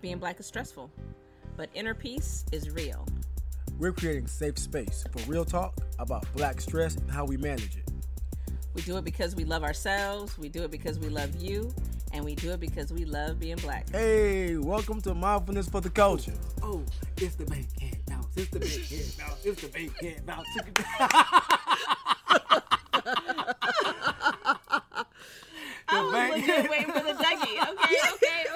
[0.00, 0.90] Being black is stressful,
[1.56, 3.06] but inner peace is real.
[3.78, 7.90] We're creating safe space for real talk about black stress and how we manage it.
[8.74, 11.74] We do it because we love ourselves, we do it because we love you,
[12.12, 13.88] and we do it because we love being black.
[13.90, 16.34] Hey, welcome to Mindfulness for the Culture.
[16.62, 16.82] Oh,
[17.16, 18.26] it's the bank head bounce.
[18.36, 19.44] It's the Bankhead bounce.
[19.46, 20.48] It's the Bankhead bounce.
[25.88, 27.72] I was bank- legit waiting for the Dougie.
[27.72, 27.96] Okay,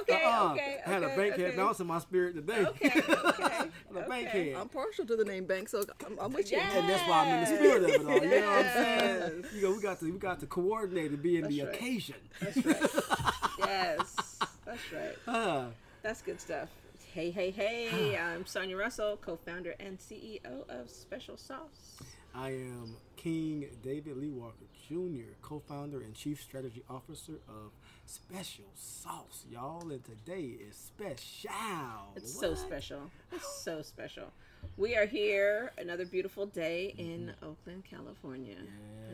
[0.01, 1.01] okay, okay, Uh-uh.
[1.21, 1.31] Okay.
[1.31, 1.43] I had a okay, bank okay.
[1.43, 2.67] head bounce in my spirit today.
[2.67, 3.71] Okay, okay.
[3.93, 4.51] the bank okay.
[4.51, 4.61] head.
[4.61, 6.59] I'm partial to the name Bank, so I'm, I'm with you.
[6.59, 6.79] Yeah.
[6.79, 8.15] and that's why I'm in the spirit of it all.
[8.15, 9.45] You know what I'm saying?
[9.55, 11.75] You know, we got to we got to coordinate and be in the right.
[11.75, 12.17] occasion.
[12.41, 12.77] That's right.
[13.59, 15.17] yes, that's right.
[15.27, 15.67] Uh,
[16.03, 16.69] That's good stuff.
[17.13, 18.17] Hey, hey, hey!
[18.17, 21.99] I'm Sonia Russell, co-founder and CEO of Special Sauce.
[22.35, 27.73] I am King David Lee Walker Jr., co-founder and chief strategy officer of
[28.07, 29.89] Special Sauce, y'all.
[29.91, 31.51] And today is special.
[32.17, 33.03] It's so special.
[33.33, 34.33] It's so special.
[34.77, 38.57] We are here another beautiful day in Oakland, California.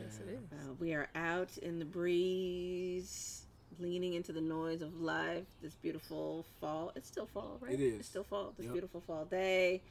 [0.02, 0.38] Yes, it is.
[0.52, 3.42] Uh, we are out in the breeze,
[3.78, 5.44] leaning into the noise of life.
[5.62, 6.92] This beautiful fall.
[6.96, 7.72] It's still fall, right?
[7.74, 8.00] It is.
[8.00, 8.54] It's still fall.
[8.56, 8.72] This Yep.
[8.72, 9.82] beautiful fall day.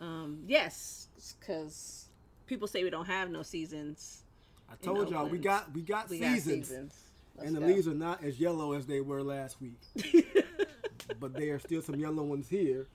[0.00, 2.06] Um, yes, because
[2.46, 4.22] people say we don't have no seasons.
[4.70, 6.94] I told y'all we got we got We seasons, got seasons.
[7.38, 7.66] Let's and the go.
[7.66, 9.78] leaves are not as yellow as they were last week,
[11.20, 12.86] but there are still some yellow ones here,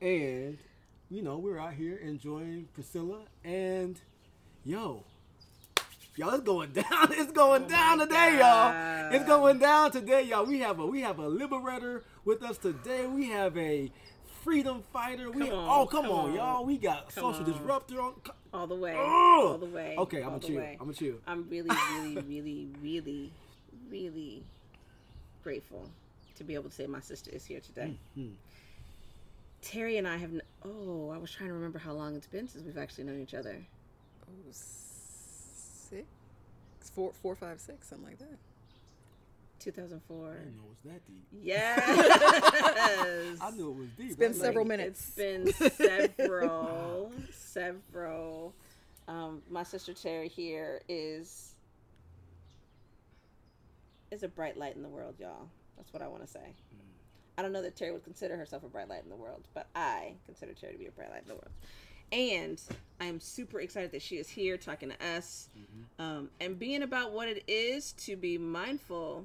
[0.00, 0.58] and
[1.10, 4.00] you know we're out here enjoying Priscilla and
[4.64, 5.04] yo.
[6.16, 6.84] Y'all, it's going down.
[7.12, 9.12] It's going oh down Oh my today, y'all.
[9.14, 10.44] It's going down today, y'all.
[10.44, 13.06] We have a we have a liberator with us today.
[13.06, 13.92] We have a
[14.42, 15.30] freedom fighter.
[15.30, 16.34] We on, oh come, come on, on.
[16.34, 16.64] y'all.
[16.64, 17.52] We got Come social on.
[17.52, 18.14] disruptor on.
[18.52, 18.94] all the way.
[18.94, 18.98] Ugh.
[19.04, 19.94] All the way.
[19.96, 20.56] Okay, I'm all a the chill.
[20.56, 20.76] way.
[20.80, 21.16] I'm a chill.
[21.26, 23.32] I'm really, really, really, really,
[23.90, 24.42] really
[25.42, 25.88] grateful
[26.36, 27.98] to be able to say my sister is here today.
[28.16, 28.34] Mhm.
[29.62, 30.30] Terry and I have.
[30.30, 33.20] Kn- oh, I was trying to remember how long it's been since we've actually known
[33.20, 33.56] each other.
[34.22, 36.06] Oh, six,
[36.94, 38.38] four, four, five, six, something like that.
[39.60, 40.30] 2004.
[40.30, 41.26] I didn't know it was that deep.
[41.42, 43.38] Yes.
[43.40, 44.06] I knew it was deep.
[44.06, 45.10] It's been I several like, minutes.
[45.16, 45.52] It's been
[46.16, 48.54] several, several.
[49.08, 51.54] Um, my sister Terry here is
[54.10, 55.48] is a bright light in the world, y'all.
[55.76, 56.54] That's what I want to say.
[57.36, 59.68] I don't know that Terry would consider herself a bright light in the world, but
[59.74, 61.50] I consider Terry to be a bright light in the world.
[62.10, 62.60] And
[63.00, 65.48] I am super excited that she is here talking to us
[65.98, 69.24] um, and being about what it is to be mindful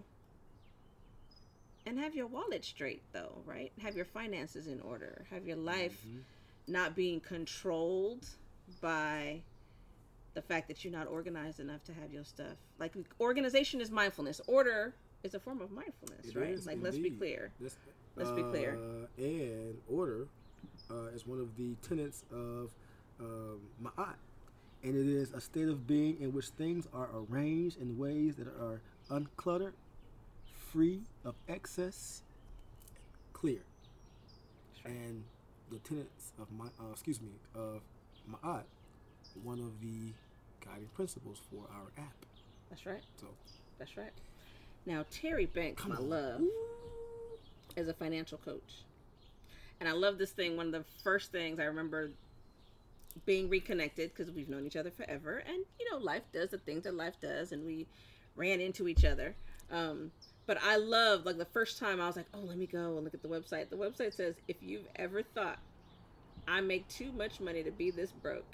[1.85, 3.71] and have your wallet straight, though, right?
[3.81, 6.05] Have your finances in order, have your life
[6.67, 8.25] not being controlled
[8.79, 9.41] by
[10.33, 12.57] the fact that you're not organized enough to have your stuff.
[12.79, 14.41] Like organization is mindfulness.
[14.47, 16.49] Order is a form of mindfulness, It right?
[16.49, 17.19] is, like let's be indeed.
[17.19, 17.51] clear.
[17.59, 17.77] Let's,
[18.16, 18.77] Let's be clear.
[18.77, 20.27] uh, And order
[20.91, 22.69] uh, is one of the tenets of
[23.19, 24.16] um, Ma'at.
[24.83, 28.47] And it is a state of being in which things are arranged in ways that
[28.47, 29.71] are uncluttered,
[30.71, 32.21] free of excess,
[33.31, 33.61] clear.
[34.85, 35.23] And
[35.71, 37.81] the tenets of my, uh, excuse me, of
[38.29, 38.63] Ma'at,
[39.41, 40.13] one of the
[40.66, 42.25] guiding principles for our app.
[42.69, 43.03] That's right.
[43.19, 43.27] So,
[43.79, 44.11] That's right.
[44.85, 46.09] Now Terry Banks, my on.
[46.09, 46.41] love,
[47.75, 48.83] is a financial coach.
[49.79, 50.55] And I love this thing.
[50.55, 52.11] One of the first things I remember
[53.25, 56.83] being reconnected because we've known each other forever, and you know, life does the things
[56.83, 57.88] that life does, and we
[58.35, 59.35] ran into each other.
[59.71, 60.11] Um,
[60.45, 63.03] but I love like the first time I was like, oh, let me go and
[63.03, 63.69] look at the website.
[63.69, 65.59] The website says if you've ever thought
[66.47, 68.45] I make too much money to be this broke.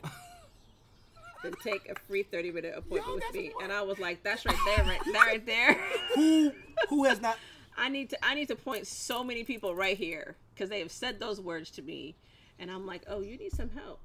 [1.44, 4.58] Then take a free thirty minute appointment with me, and I was like, "That's right
[4.66, 5.74] there, right, that right there."
[6.16, 6.52] who
[6.90, 7.38] who has not
[7.78, 10.92] I need to I need to point so many people right here because they have
[10.92, 12.16] said those words to me,
[12.60, 14.02] and I'm like, oh, you need some help.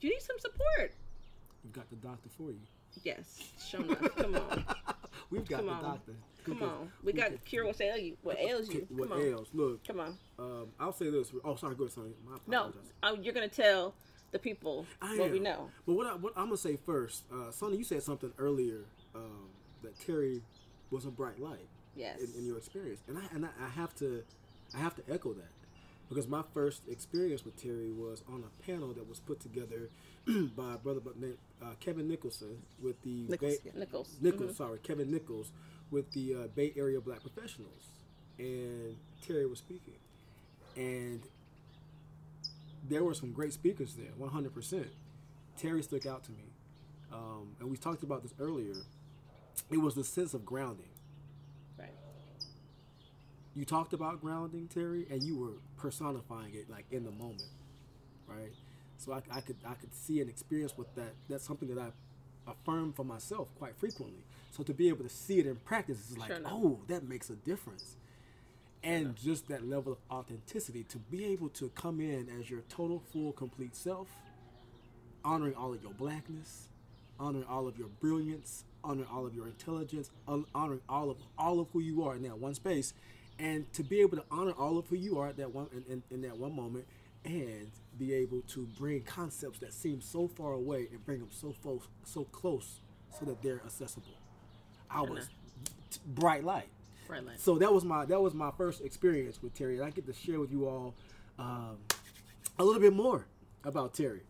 [0.00, 0.92] You need some support.
[1.64, 2.60] We've got the doctor for you.
[3.02, 4.14] Yes, show enough.
[4.16, 4.64] Come on,
[5.30, 5.82] We've got Come the on.
[5.82, 6.12] doctor.
[6.44, 6.92] come Because on.
[7.04, 8.16] We got to cure what's ail you.
[8.22, 8.86] What ails you?
[8.90, 9.48] What Come on, ails?
[9.54, 10.18] Look, come on.
[10.38, 11.32] um, I'll say this.
[11.44, 12.10] Oh, sorry, go ahead, Sonny.
[12.26, 12.92] My No, apologies.
[13.02, 13.94] uh, you're gonna tell
[14.32, 15.70] the people I what we know.
[15.86, 18.84] But what, I, what I'm gonna say first, uh, Sonny, you said something earlier
[19.14, 19.48] um,
[19.82, 20.42] that Terry
[20.90, 22.18] was a bright light Yes.
[22.20, 24.22] in, in your experience, and I and I, I have to
[24.74, 25.50] I have to echo that
[26.08, 29.90] because my first experience with Terry was on a panel that was put together
[30.56, 31.14] by brother but
[31.62, 33.72] uh, Kevin Nicholson with the Nichols, Bay-.
[33.78, 34.16] Nichols.
[34.20, 35.50] Nichols, sorry, Kevin Nichols
[35.90, 37.88] with the uh, Bay Area Black Professionals,
[38.38, 38.96] and
[39.26, 39.94] Terry was speaking,
[40.76, 41.20] and
[42.88, 44.88] there were some great speakers there, one hundred percent.
[45.56, 46.44] Terry stuck out to me,
[47.12, 48.76] um, and we talked about this earlier.
[49.70, 50.88] It was the sense of grounding.
[51.78, 51.90] Right.
[53.54, 57.50] you talked about grounding, Terry, and you were personifying it like in the moment,
[58.26, 58.52] right?
[58.98, 61.12] So I, I could I could see and experience with that.
[61.28, 64.24] That's something that I affirm for myself quite frequently.
[64.50, 67.30] So to be able to see it in practice is like, Sure oh, that makes
[67.30, 67.96] a difference.
[68.82, 73.02] And just that level of authenticity to be able to come in as your total,
[73.12, 74.08] full, complete self,
[75.24, 76.68] honoring all of your blackness,
[77.18, 81.60] honoring all of your brilliance, honoring all of your intelligence, hon- honoring all of all
[81.60, 82.94] of who you are in that one space,
[83.38, 85.84] and to be able to honor all of who you are at that one in,
[85.92, 86.86] in, in that one moment,
[87.26, 91.54] and be able to bring concepts that seem so far away and bring them so
[91.62, 92.80] fo- so close,
[93.18, 94.06] so that they're accessible.
[94.90, 95.28] I was
[95.90, 96.68] t- bright light.
[97.38, 100.12] So that was my that was my first experience with Terry, and I get to
[100.12, 100.94] share with you all
[101.38, 101.78] um,
[102.58, 103.26] a little bit more
[103.64, 104.22] about Terry.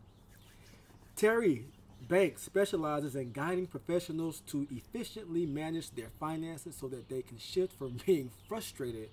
[1.16, 1.66] Terry
[2.08, 7.76] Banks specializes in guiding professionals to efficiently manage their finances so that they can shift
[7.78, 9.10] from being frustrated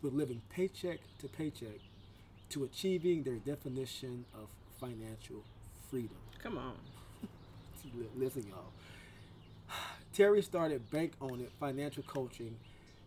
[0.00, 1.80] with living paycheck to paycheck
[2.50, 4.48] to achieving their definition of
[4.80, 5.44] financial
[5.90, 6.16] freedom.
[6.42, 6.74] Come on.
[8.16, 8.72] Listen, y'all.
[10.14, 12.56] Terry started Bank On It financial coaching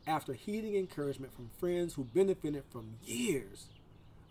[0.06, 3.68] after heeding encouragement from friends who benefited from years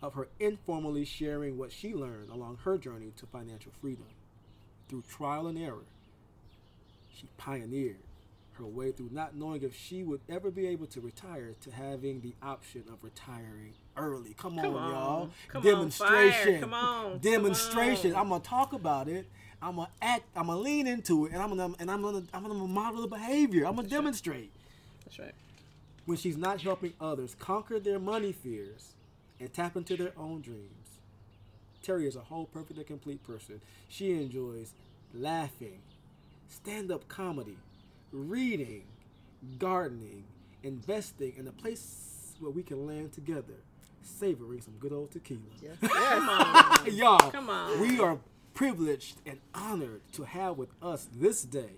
[0.01, 4.05] of her informally sharing what she learned along her journey to financial freedom.
[4.89, 5.85] Through trial and error,
[7.13, 7.97] she pioneered
[8.53, 12.21] her way through not knowing if she would ever be able to retire to having
[12.21, 14.35] the option of retiring early.
[14.37, 14.89] Come, Come on, on.
[14.91, 15.29] y'all.
[15.47, 16.43] Come Demonstration.
[16.51, 16.59] fire.
[16.59, 17.11] Come on.
[17.13, 18.13] Come Demonstration.
[18.13, 18.21] on.
[18.21, 19.25] I'm gonna talk about it.
[19.61, 20.25] I'm gonna act.
[20.35, 23.07] I'm gonna lean into it, and I'm gonna and I'm gonna I'm gonna model the
[23.07, 23.65] behavior.
[23.65, 24.51] I'm gonna demonstrate
[25.05, 25.33] That's right.
[26.05, 28.93] When she's not helping others conquer their money fears
[29.39, 30.69] and tap into their own dreams.
[31.81, 33.59] Terry is a whole, perfect, and complete person.
[33.89, 34.71] She enjoys
[35.13, 35.79] laughing,
[36.49, 37.57] stand-up comedy,
[38.11, 38.83] reading,
[39.59, 40.23] gardening,
[40.63, 43.55] investing, and a place where we can land together,
[44.01, 45.41] savoring some good old tequila.
[45.61, 45.75] Yes.
[45.81, 46.95] Come on.
[46.95, 47.79] Y'all, Come on.
[47.81, 48.17] we are
[48.53, 51.71] privileged and honored to have with us this day,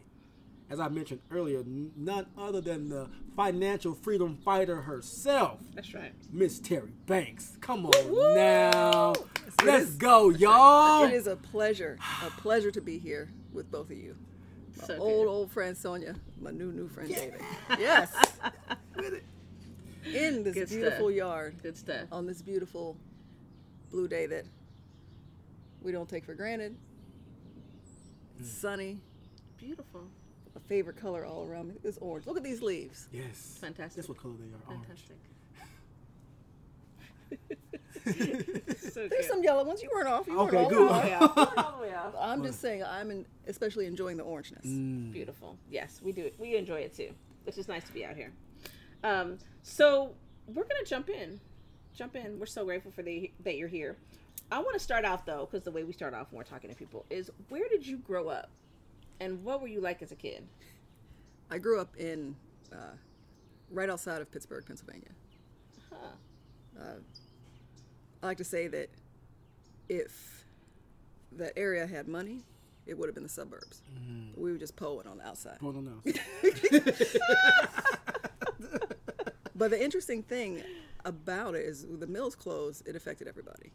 [0.70, 6.14] as I mentioned earlier, none other than the financial freedom fighter herself, That's right.
[6.32, 7.58] Miss Terry Banks.
[7.62, 8.36] Come on Woo-woo!
[8.36, 9.12] now.
[9.14, 11.04] It Let's is- go, y'all.
[11.06, 14.16] It is a pleasure, a pleasure to be here with both of you.
[14.80, 15.30] My So old, good.
[15.32, 17.42] old friend Sonia, my new, new friend David.
[17.80, 18.12] Yes.
[20.06, 21.16] In this Good beautiful stuff.
[21.16, 22.08] yard, Good stuff.
[22.12, 22.96] on this beautiful
[23.92, 24.46] blue day that
[25.82, 26.76] we don't take for granted.
[28.40, 29.00] It's sunny,
[29.58, 30.08] Beautiful.
[30.56, 32.26] A favorite color all around me is orange.
[32.28, 33.08] Look at these leaves.
[33.12, 33.58] Yes.
[33.62, 33.96] Fantastic.
[33.98, 34.78] That's what color they are.
[34.78, 35.18] Fantastic.
[38.82, 39.26] so There's good.
[39.26, 39.82] some yellow ones.
[39.82, 40.28] You weren't off.
[40.28, 40.92] You weren't Okay, all good.
[40.92, 41.38] off.
[41.58, 42.14] All the way off.
[42.20, 44.66] I'm just saying, I'm in, especially enjoying the orangeness.
[44.66, 45.12] Mm.
[45.12, 45.58] Beautiful.
[45.70, 46.30] Yes, we do.
[46.38, 47.10] We enjoy it too,
[47.46, 48.32] which is nice to be out here.
[49.04, 50.14] Um, so
[50.48, 51.40] we're gonna jump in.
[51.96, 52.40] Jump in.
[52.40, 53.96] We're so grateful for the that you're here.
[54.52, 56.70] I want to start off though, because the way we start off when we're talking
[56.70, 58.50] to people is where did you grow up,
[59.20, 60.48] and what were you like as a kid?
[61.50, 62.36] I grew up in
[62.72, 62.96] uh,
[63.70, 65.10] right outside of Pittsburgh, Pennsylvania.
[65.92, 66.88] Huh.
[68.22, 68.90] I like to say that
[69.88, 70.46] if
[71.32, 72.44] the area had money,
[72.86, 73.82] it would have been the suburbs.
[74.36, 75.58] We were just poeing on the outside.
[75.62, 76.02] Hold on now.
[79.56, 80.62] But the interesting thing
[81.06, 83.72] about it is when the mills closed, it affected everybody.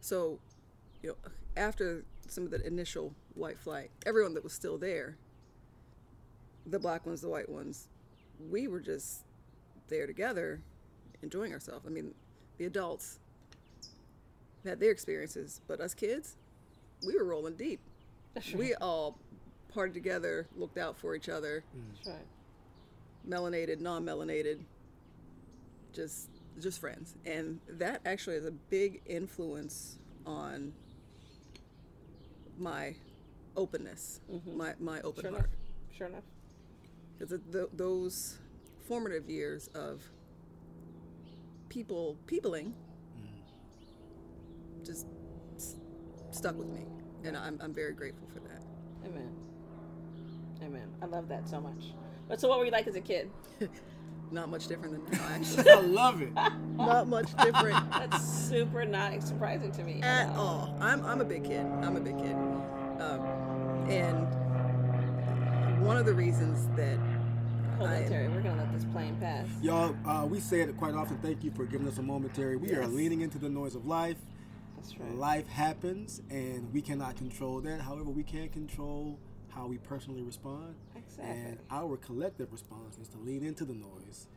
[0.00, 0.38] So,
[1.02, 1.16] you know,
[1.56, 5.16] after some of the initial white flight, everyone that was still there,
[6.66, 7.88] the black ones, the white ones,
[8.50, 9.22] we were just
[9.88, 10.60] there together,
[11.22, 11.84] enjoying ourselves.
[11.86, 12.14] I mean,
[12.58, 13.18] the adults
[14.64, 16.36] had their experiences, but us kids,
[17.06, 17.80] we were rolling deep.
[18.54, 19.18] We all
[19.74, 21.82] partied together, looked out for each other, mm.
[22.04, 22.26] That's right.
[23.28, 24.60] melanated, non-melanated,
[25.92, 30.72] just just friends, and that actually is a big influence on
[32.58, 32.94] my
[33.56, 34.56] openness, mm-hmm.
[34.56, 35.40] my my open Sure enough.
[35.40, 35.50] heart.
[35.96, 36.24] Sure enough.
[37.18, 38.38] Because th- those
[38.88, 40.02] formative years of
[41.68, 42.74] people peopling
[43.18, 44.84] mm.
[44.84, 45.06] just
[45.56, 45.76] s-
[46.30, 46.86] stuck with me,
[47.24, 48.62] and I'm I'm very grateful for that.
[49.06, 49.34] Amen.
[50.62, 50.88] Amen.
[51.02, 51.92] I love that so much.
[52.28, 53.30] But so, what were you like as a kid?
[54.30, 55.70] Not much different than now, actually.
[55.70, 56.32] I love it.
[56.76, 60.76] Not much different That's super not surprising to me at all.
[60.80, 61.64] I'm, I'm a big kid.
[61.82, 62.34] I'm a big kid.
[63.88, 64.26] And
[65.84, 66.98] one of the reasons that
[67.78, 68.28] Hold on, Terry.
[68.28, 69.48] We're gonna let this plane pass.
[69.60, 71.18] Y'all, uh, we say it quite often.
[71.18, 72.56] Thank you for giving us a momentary.
[72.56, 74.16] We are leaning into the noise of life.
[74.76, 75.14] That's right.
[75.14, 77.80] Life happens, and we cannot control that.
[77.80, 80.76] However, we can control how we personally respond.
[80.96, 81.34] Exactly.
[81.34, 84.28] And our collective response is to lean into the noise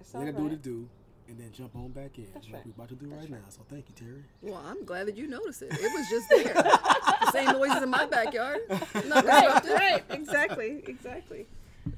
[0.00, 0.88] It's let all it do what it do,
[1.32, 2.26] and then jump on back in.
[2.34, 2.66] That's like right.
[2.66, 3.40] we're about to do That's right, right.
[3.40, 3.48] now.
[3.48, 4.22] So thank you, Terry.
[4.42, 5.72] Well, I'm glad that you noticed it.
[5.72, 6.52] It was just there.
[6.52, 8.58] the same noises in my backyard.
[9.06, 11.46] Not Right, right, exactly, exactly.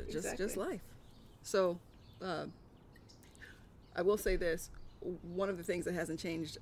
[0.06, 0.44] Just Exactly.
[0.46, 0.80] just life.
[1.42, 1.78] So,
[2.22, 2.46] uh,
[3.96, 4.70] I will say this:
[5.22, 6.58] one of the things that hasn't changed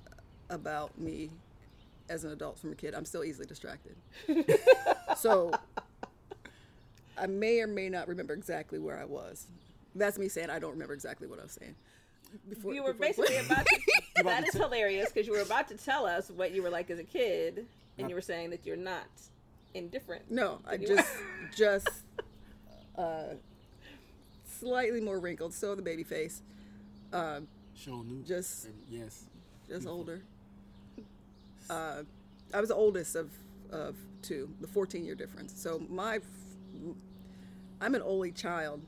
[0.49, 1.29] about me
[2.09, 3.95] as an adult from a kid, I'm still easily distracted.
[5.17, 5.51] so,
[7.17, 9.45] I may or may not remember exactly where I was.
[9.95, 11.75] That's me saying I don't remember exactly what I was saying.
[12.49, 13.79] Before, You were before- basically about to.
[14.23, 16.99] that is hilarious because you were about to tell us what you were like as
[16.99, 17.65] a kid,
[17.97, 19.05] and you were saying that you're not
[19.73, 20.29] indifferent.
[20.31, 21.09] No, I Did you- just
[21.57, 21.89] just
[22.97, 23.33] uh,
[24.59, 26.41] slightly more wrinkled, still the baby face,
[27.11, 28.25] um, Sean Newton.
[28.25, 29.23] Just- And yes.
[29.67, 30.21] just older.
[31.69, 32.03] Uh,
[32.53, 33.29] I was the oldest of
[33.71, 35.51] of two, the 14 year difference.
[35.59, 36.19] So my,
[37.81, 38.81] I'm an only child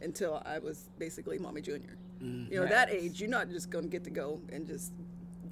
[0.00, 1.96] until I was basically mommy junior.
[2.20, 2.70] You know, Right.
[2.70, 4.92] that age, you're not just gonna get to go and just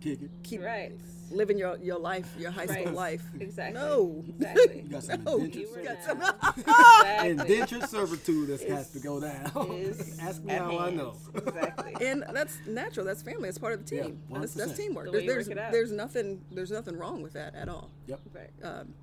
[0.00, 0.30] Kick it.
[0.42, 0.92] keep Right.
[1.30, 2.94] living your, your life, your high school Right.
[2.94, 3.22] life.
[3.40, 3.80] Exactly.
[3.80, 4.24] No.
[4.28, 4.82] Exactly.
[4.82, 6.04] You got some No, indentured You got servitude.
[6.04, 7.30] some- Exactly.
[7.30, 9.44] Indentured servitude that has to go down.
[10.20, 11.16] Ask me at how I know.
[11.34, 11.94] Exactly.
[12.06, 13.06] and that's natural.
[13.06, 13.44] That's family.
[13.48, 14.22] That's part of the Yeah, team.
[14.30, 15.06] that's, that's teamwork.
[15.06, 15.72] The There's there's, it out.
[15.72, 17.90] there's nothing there's nothing wrong with that at all.
[18.06, 18.20] Yep.
[18.34, 18.50] Right.
[18.62, 18.94] Um,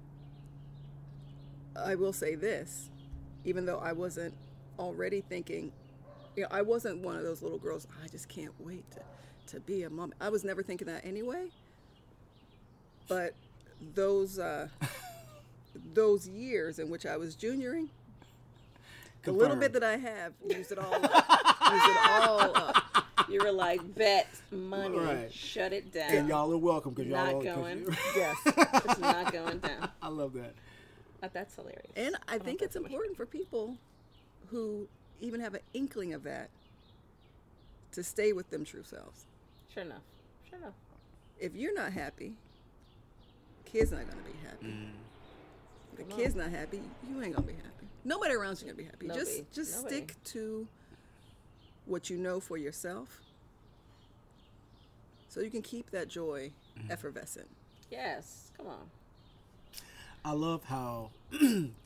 [1.76, 2.90] I will say this,
[3.46, 4.36] even though I wasn't
[4.78, 5.72] already thinking,
[6.36, 7.88] you know, I wasn't one of those little girls.
[8.04, 9.00] I just can't wait to,
[9.54, 10.14] to be a mom.
[10.20, 11.48] I was never thinking that anyway.
[13.08, 13.34] But
[13.96, 14.68] those uh,
[15.94, 17.90] those years in which I was junioring,
[19.24, 21.02] the little bit that I have, used it all up.
[21.04, 22.84] used it all up.
[23.30, 25.32] You were like, bet money, Right.
[25.34, 26.12] shut it down.
[26.14, 27.86] And y'all are welcome because y'all Not are- going.
[28.16, 28.38] Yes.
[28.46, 29.90] It's not going down.
[30.02, 30.54] I love that.
[31.22, 31.92] Uh, That's hilarious.
[31.96, 33.78] And I love think it's important for people
[34.48, 34.88] who
[35.24, 36.50] even have an inkling of that
[37.94, 39.26] to stay with them true selves.
[39.74, 40.02] Sure enough.
[40.50, 40.74] Sure enough.
[41.40, 42.34] If you're not happy,
[43.66, 44.74] kids not gonna be happy.
[45.92, 46.20] If the Come on.
[46.20, 47.88] kid's not happy, you ain't gonna be happy.
[48.04, 49.08] Nobody around you gonna be happy.
[49.08, 49.26] Nobody.
[49.26, 49.96] Just just Nobody.
[49.96, 50.68] stick to
[51.86, 53.22] what you know for yourself,
[55.30, 56.92] so you can keep that joy Mm-hmm.
[56.92, 57.48] effervescent.
[57.92, 58.52] Yes.
[58.58, 58.90] Come on.
[60.26, 61.12] I love how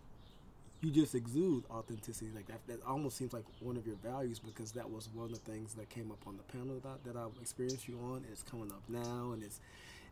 [0.82, 2.60] you just exude authenticity like that.
[2.68, 5.74] That almost seems like one of your values because that was one of the things
[5.74, 8.18] that came up on the panel that, that I've experienced you on.
[8.18, 9.60] And it's coming up now, and it's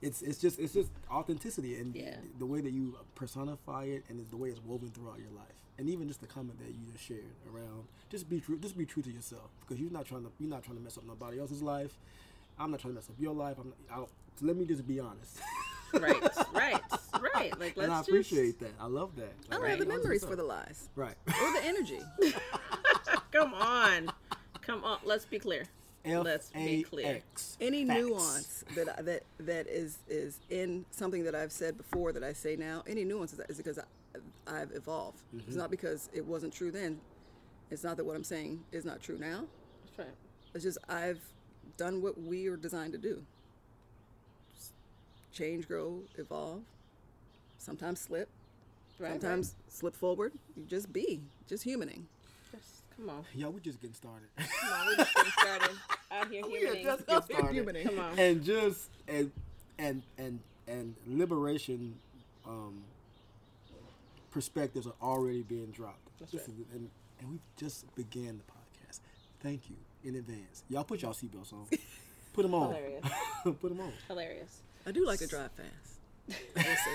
[0.02, 2.16] it's it's just it's just authenticity and Yeah.
[2.40, 5.54] the way that you personify it and the way it's woven throughout your life.
[5.78, 8.86] And even just the comment that you just shared around, just be true, just be
[8.86, 11.40] true to yourself because you're not trying to you're not trying to mess up nobody
[11.40, 11.98] else's life.
[12.58, 13.58] I'm not trying to mess up your life.
[13.60, 15.40] I'm not, so let me just be honest.
[15.94, 16.22] Right.
[16.54, 16.82] right.
[17.34, 17.60] Right.
[17.60, 18.10] Like let's and I just.
[18.10, 18.74] appreciate that.
[18.80, 19.34] I love that.
[19.52, 21.16] I don't have the memories for the lies right.
[21.28, 22.00] or the energy.
[23.32, 24.12] Come on.
[24.62, 25.00] Come on.
[25.04, 25.66] Let's be clear.
[26.06, 27.22] Let's be clear.
[27.60, 28.00] Any Facts.
[28.00, 32.34] nuance that I- that that is is in something that I've said before that I
[32.34, 33.84] say now, any nuance is, is because I,
[34.48, 35.22] I've evolved.
[35.36, 35.48] Mm-hmm.
[35.48, 37.00] It's not because it wasn't true then.
[37.72, 39.46] It's not that what I'm saying is not true now.
[39.86, 40.16] That's right.
[40.54, 41.22] It's just I've
[41.78, 43.24] done what we are designed to do.
[45.36, 46.62] Just change, grow, evolve.
[47.58, 48.30] Sometimes slip.
[48.98, 49.12] Right.
[49.12, 50.32] sometimes slip forward.
[50.56, 52.04] You just be, just humaning.
[52.54, 53.26] Just, come on.
[53.34, 54.28] Yeah, we just getting started.
[54.38, 54.86] Come on.
[54.88, 55.76] We're just getting started.
[56.12, 56.84] Out here we are humaning.
[56.84, 57.66] just getting started.
[57.66, 57.84] Humaning.
[57.84, 58.18] Come on.
[58.20, 59.32] And just and
[59.78, 61.96] and and and liberation
[62.48, 62.82] um,
[64.32, 66.00] perspectives are already being dropped.
[66.20, 66.50] That's This right.
[66.60, 66.90] is- and
[67.20, 69.00] and we just began the podcast.
[69.42, 70.64] Thank you in advance.
[70.70, 71.66] Y'all put y'all seatbelts on.
[72.34, 72.74] Put them on.
[72.74, 73.06] Hilarious.
[73.44, 73.94] put them on.
[74.10, 74.60] Hilarious.
[74.86, 76.00] I do like to drive fast.
[76.30, 76.92] I will say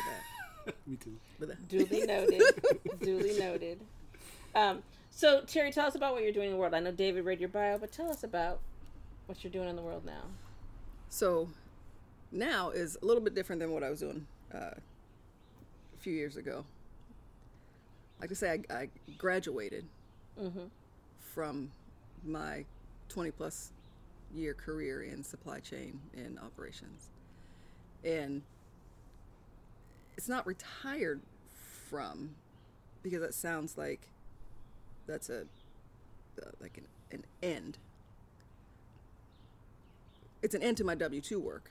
[0.67, 0.75] that.
[0.87, 1.17] Me too.
[1.39, 2.43] But that- Duly noted.
[3.01, 3.81] Duly noted.
[4.55, 6.75] Um, so, Terry, tell us about what you're doing in the world.
[6.75, 8.61] I know David read your bio, but tell us about
[9.27, 10.23] what you're doing in the world now.
[11.09, 11.49] So
[12.33, 16.37] now is a little bit different than what I was doing uh, a few years
[16.37, 16.65] ago.
[18.21, 19.85] Like I say, I, I graduated
[21.35, 21.71] from
[22.25, 22.65] my
[23.09, 23.73] 20 plus
[24.35, 27.09] year career in supply chain and operations.
[28.05, 28.43] And
[30.17, 31.21] it's not retired
[31.89, 32.37] from
[33.03, 34.09] because that sounds like
[35.07, 35.43] that's a
[36.41, 37.79] uh, like an, an end
[40.43, 41.71] it's an end to my W two work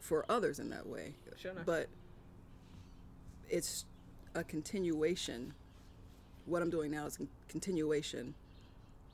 [0.00, 1.14] for others in that way.
[1.36, 1.52] Sure.
[1.64, 1.88] But
[3.48, 3.84] it's
[4.34, 5.54] a continuation.
[6.46, 8.34] What I'm doing now is a continuation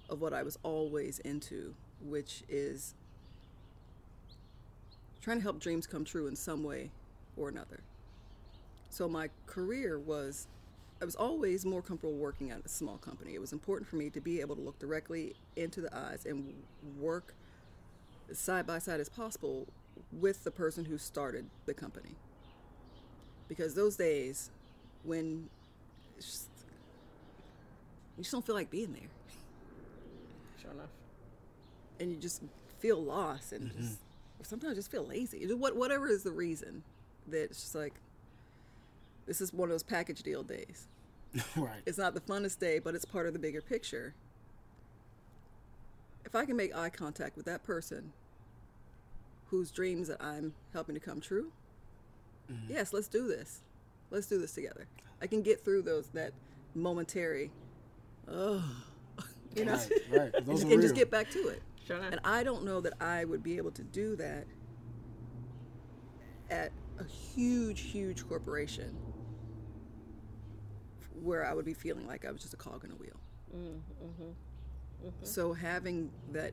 [0.08, 2.94] of what I was always into, which is
[5.28, 6.90] trying to help dreams come true in some way
[7.36, 7.80] or another.
[8.88, 10.46] So my career was
[11.02, 13.34] I was always more comfortable working at a small company.
[13.34, 16.54] It was important for me to be able to look directly into the eyes and
[16.98, 17.34] work
[18.32, 19.66] side by side as possible
[20.12, 22.14] with the person who started the company.
[23.48, 24.50] Because those days
[25.04, 25.50] when
[26.18, 26.48] just,
[28.16, 29.10] you just don't feel like being there
[30.62, 30.88] Sure enough.
[32.00, 32.42] and you just
[32.78, 33.82] feel lost and mm-hmm.
[33.82, 33.98] just
[34.40, 35.46] or sometimes just feel lazy.
[35.46, 36.82] Just What whatever is the reason
[37.28, 37.94] that it's just like
[39.26, 40.88] this is one of those package deal days.
[41.56, 41.82] right.
[41.86, 44.14] It's not the funnest day, but it's part of the bigger picture.
[46.24, 48.12] If I can make eye contact with that person
[49.46, 51.52] whose dreams that I'm helping to come true,
[52.68, 53.60] yes, let's do this.
[54.10, 54.86] Let's do this together.
[55.20, 56.32] I can get through those that
[56.74, 57.50] momentary,
[58.30, 58.64] oh,
[59.54, 60.34] you know, Right, right.
[60.34, 61.62] and, Those just, are and just get back to it.
[61.88, 61.96] Sure.
[61.96, 64.44] And I don't know that I would be able to do that
[66.50, 68.94] at a huge, huge corporation
[71.22, 73.18] where I would be feeling like I was just a cog in a wheel.
[73.56, 74.26] Mm-hmm,
[75.06, 75.10] mm-hmm.
[75.22, 76.52] So having that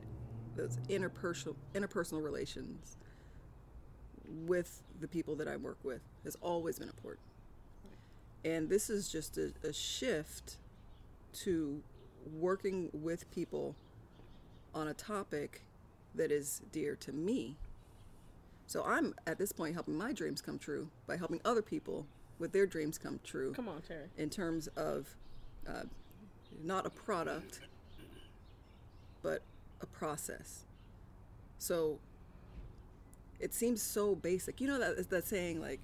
[0.56, 2.96] those interpersonal interpersonal relations
[4.46, 7.26] with the people that I work with has always been important.
[8.42, 10.56] And this is just a, a shift
[11.40, 11.82] to
[12.32, 13.76] working with people
[14.76, 15.62] on a topic
[16.14, 17.56] that is dear to me.
[18.66, 22.06] So I'm at this point helping my dreams come true by helping other people
[22.38, 24.06] with their dreams come true Come on, Terry.
[24.18, 25.16] in terms of
[25.66, 25.84] uh,
[26.62, 27.60] not a product,
[29.22, 29.42] but
[29.80, 30.64] a process.
[31.58, 31.98] So
[33.40, 34.60] it seems so basic.
[34.60, 35.80] You know that that saying like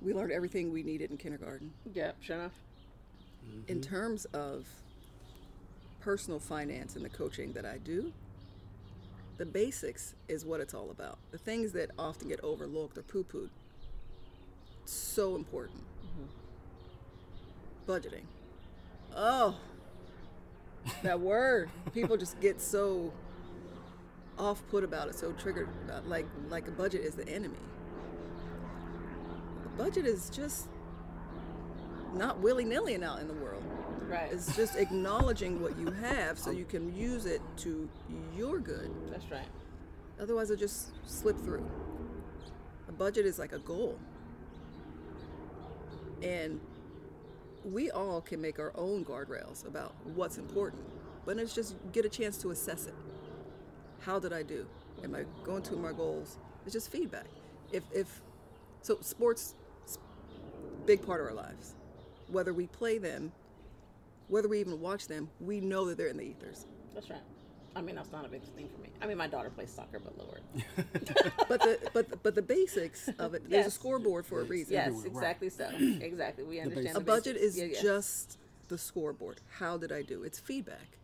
[0.00, 1.72] we learned everything we needed in kindergarten.
[1.94, 2.52] Yep, sure enough.
[3.68, 4.66] In terms of
[6.04, 8.12] personal finance and the coaching that I do,
[9.38, 11.16] the basics is what it's all about.
[11.30, 13.48] The things that often get overlooked or poo-pooed.
[14.84, 15.82] So important.
[16.04, 17.90] Mm-hmm.
[17.90, 18.24] Budgeting.
[19.16, 19.56] Oh,
[21.02, 21.70] that word.
[21.94, 23.10] People just get so
[24.38, 27.56] off put about it, so triggered about like like a budget is the enemy.
[29.62, 30.68] The budget is just
[32.14, 33.62] not willy nilly out in the world.
[34.08, 34.30] Right.
[34.32, 37.88] It's just acknowledging what you have so um, you can use it to
[38.36, 38.90] your good.
[39.10, 39.48] That's right.
[40.20, 41.68] Otherwise, it just slip through.
[42.88, 43.98] A budget is like a goal.
[46.22, 46.60] And
[47.64, 50.82] we all can make our own guardrails about what's important,
[51.24, 52.94] but it's just get a chance to assess it.
[54.00, 54.66] How did I do?
[55.02, 56.38] Am I going to my goals?
[56.64, 57.26] It's just feedback.
[57.72, 58.20] If, if
[58.82, 59.54] so, sports,
[60.86, 61.74] big part of our lives.
[62.34, 63.30] Whether we play them,
[64.28, 66.66] whether we even watch them, we know that they're in the ethers.
[66.92, 67.20] That's right.
[67.76, 68.88] I mean, that's not a big thing for me.
[69.00, 70.40] I mean, my daughter plays soccer, but Lord.
[71.48, 73.48] but the but but the basics of it.
[73.48, 74.72] There's a scoreboard for a reason.
[74.74, 75.36] yes, everywhere, right.
[75.36, 75.68] exactly so.
[76.04, 76.44] Exactly.
[76.44, 76.84] We understand.
[76.86, 76.96] basics.
[76.96, 77.82] A the budget is Yeah, yeah.
[77.82, 79.40] just the scoreboard.
[79.58, 80.24] How did I do?
[80.24, 80.98] It's feedback,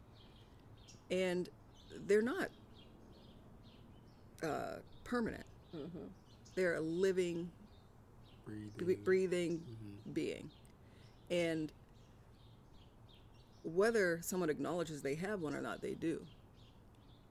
[1.11, 1.49] and
[2.07, 2.49] they're not
[4.43, 5.45] uh, permanent.
[5.77, 5.99] Mm-hmm.
[6.57, 7.51] They're a living,
[8.45, 8.71] Breathing.
[8.77, 9.63] bre- breathing
[10.13, 10.51] being,
[11.31, 11.73] and
[13.63, 16.23] whether someone acknowledges they have one or not, they do.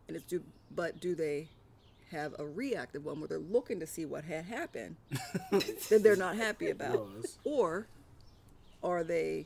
[0.07, 0.41] And it's do,
[0.73, 1.47] but do they
[2.11, 4.95] have a reactive one where they're looking to see what had happened
[5.51, 7.07] that they're not happy about,
[7.43, 7.87] or
[8.81, 9.45] are they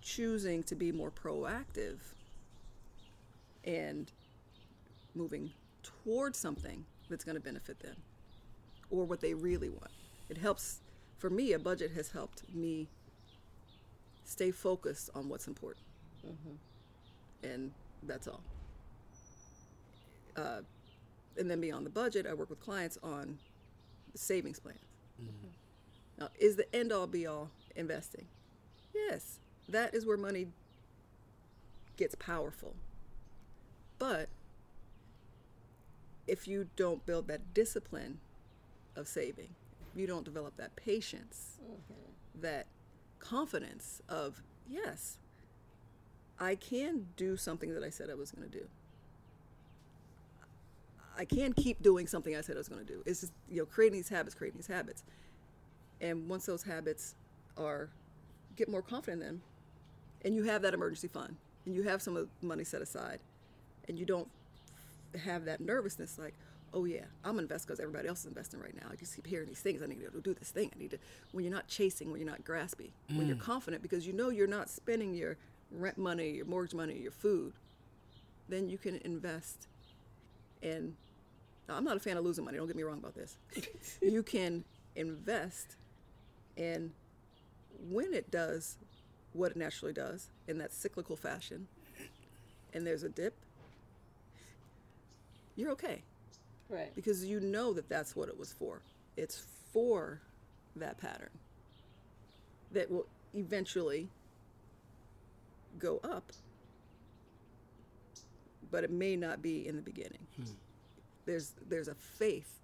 [0.00, 1.96] choosing to be more proactive
[3.64, 4.12] and
[5.14, 5.50] moving
[5.82, 7.96] towards something that's going to benefit them
[8.90, 9.90] or what they really want?
[10.30, 10.80] It helps,
[11.18, 12.88] for me, a budget has helped me
[14.24, 15.84] stay focused on what's important.
[16.26, 17.46] Mm-hmm.
[17.48, 17.70] And
[18.02, 18.40] that's all.
[20.36, 20.60] Uh,
[21.38, 23.38] and then beyond the budget, I work with clients on
[24.14, 24.78] savings plans.
[25.20, 25.48] Mm-hmm.
[26.18, 28.26] Now, is the end all be all investing?
[28.94, 30.48] Yes, that is where money
[31.96, 32.74] gets powerful.
[33.98, 34.28] But
[36.26, 38.18] if you don't build that discipline
[38.96, 39.54] of saving,
[39.94, 42.42] you don't develop that patience, mm-hmm.
[42.42, 42.66] that
[43.24, 45.18] confidence of, yes,
[46.38, 48.66] I can do something that I said I was going to do.
[51.16, 53.02] I can keep doing something I said I was going to do.
[53.06, 55.04] It's just, you know, creating these habits, creating these habits.
[56.00, 57.14] And once those habits
[57.56, 57.88] are,
[58.56, 59.42] get more confident in them,
[60.24, 63.20] and you have that emergency fund, and you have some of money set aside,
[63.88, 64.28] and you don't
[65.24, 66.34] have that nervousness like,
[66.74, 68.88] oh yeah, I'm invest because everybody else is investing right now.
[68.90, 69.80] I just keep hearing these things.
[69.82, 70.70] I need to do this thing.
[70.74, 70.98] I need to.
[71.32, 73.40] When you're not chasing, when you're not grasping, when you're mm.
[73.40, 75.36] confident because you know you're not spending your
[75.70, 77.52] rent money, your mortgage money, your food,
[78.48, 79.68] then you can invest.
[80.62, 80.94] And
[81.68, 82.58] now, I'm not a fan of losing money.
[82.58, 83.38] Don't get me wrong about this.
[84.02, 84.64] you can
[84.96, 85.76] invest
[86.56, 86.92] in
[87.90, 88.76] when it does
[89.32, 91.68] what it naturally does in that cyclical fashion,
[92.72, 93.34] and there's a dip,
[95.56, 96.02] you're okay
[96.68, 96.94] Right.
[96.94, 98.80] because you know that that's what it was for.
[99.16, 100.20] It's for
[100.76, 101.30] that pattern
[102.72, 104.08] that will eventually
[105.78, 106.32] go up,
[108.70, 110.26] but it may not be in the beginning.
[110.36, 110.44] Hmm.
[111.26, 112.60] There's there's a faith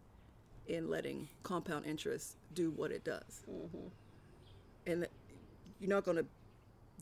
[0.66, 3.88] in letting compound interest do what it does, mm-hmm.
[4.86, 5.10] and that
[5.80, 6.26] you're not going to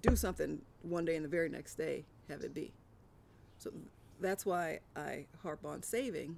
[0.02, 2.72] do something one day and the very next day have it be.
[3.58, 3.72] So
[4.20, 6.36] that's why I harp on saving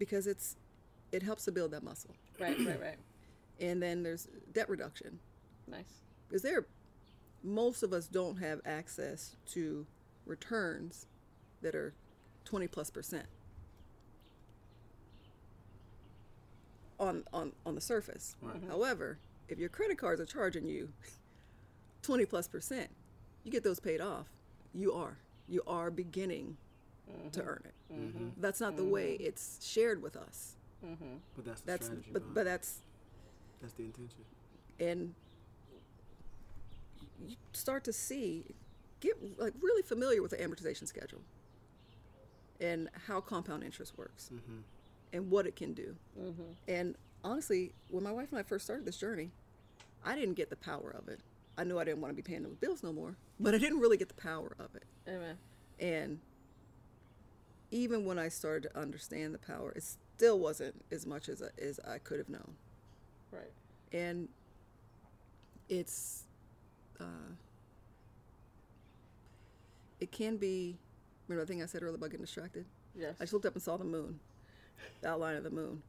[0.00, 0.56] because it's
[1.12, 2.16] it helps to build that muscle.
[2.40, 2.58] Right.
[2.58, 2.80] Right.
[2.80, 2.96] Right.
[3.60, 5.18] And then there's debt reduction
[5.68, 6.00] Nice.
[6.26, 6.64] because there
[7.44, 9.86] most of us don't have access to
[10.24, 11.04] returns
[11.60, 11.92] that are
[12.46, 13.26] 20 plus percent
[16.98, 18.36] on on on the surface.
[18.42, 18.68] Mm-hmm.
[18.70, 20.88] However, if your credit cards are charging you
[22.02, 22.88] 20 plus percent,
[23.44, 24.26] you get those paid off.
[24.74, 26.56] You are you are beginning
[27.32, 27.48] to mm-hmm.
[27.48, 27.94] earn it.
[27.94, 28.28] Mm-hmm.
[28.38, 29.26] That's not the way mm-hmm.
[29.26, 30.56] it's shared with us.
[31.36, 32.10] But that's the That's strategy.
[32.12, 32.80] but but that's
[33.60, 34.24] that's the intention.
[34.78, 35.14] and
[37.26, 38.44] you start to see
[39.00, 41.20] get like really familiar with the amortization schedule
[42.60, 44.30] and how compound interest works
[45.12, 45.94] and what it can do
[46.68, 49.30] and honestly when my wife and i first started this journey
[50.04, 51.20] i didn't get the power of it
[51.58, 53.80] i knew i didn't want to be paying those bills no more but i didn't
[53.80, 55.36] really get the power of it Amen.
[55.78, 56.18] and
[57.70, 59.82] even when i started to understand the power it
[60.16, 62.54] still wasn't as much as I, as I could have known.
[63.32, 63.52] Right.
[63.92, 64.28] and
[65.68, 66.24] it's
[67.00, 67.04] uh,
[70.00, 70.76] it can be
[71.28, 72.64] remember the thing i said earlier about getting distracted?
[72.98, 73.14] Yes.
[73.20, 74.18] i just looked up and saw the moon
[75.00, 75.82] the outline of the moon.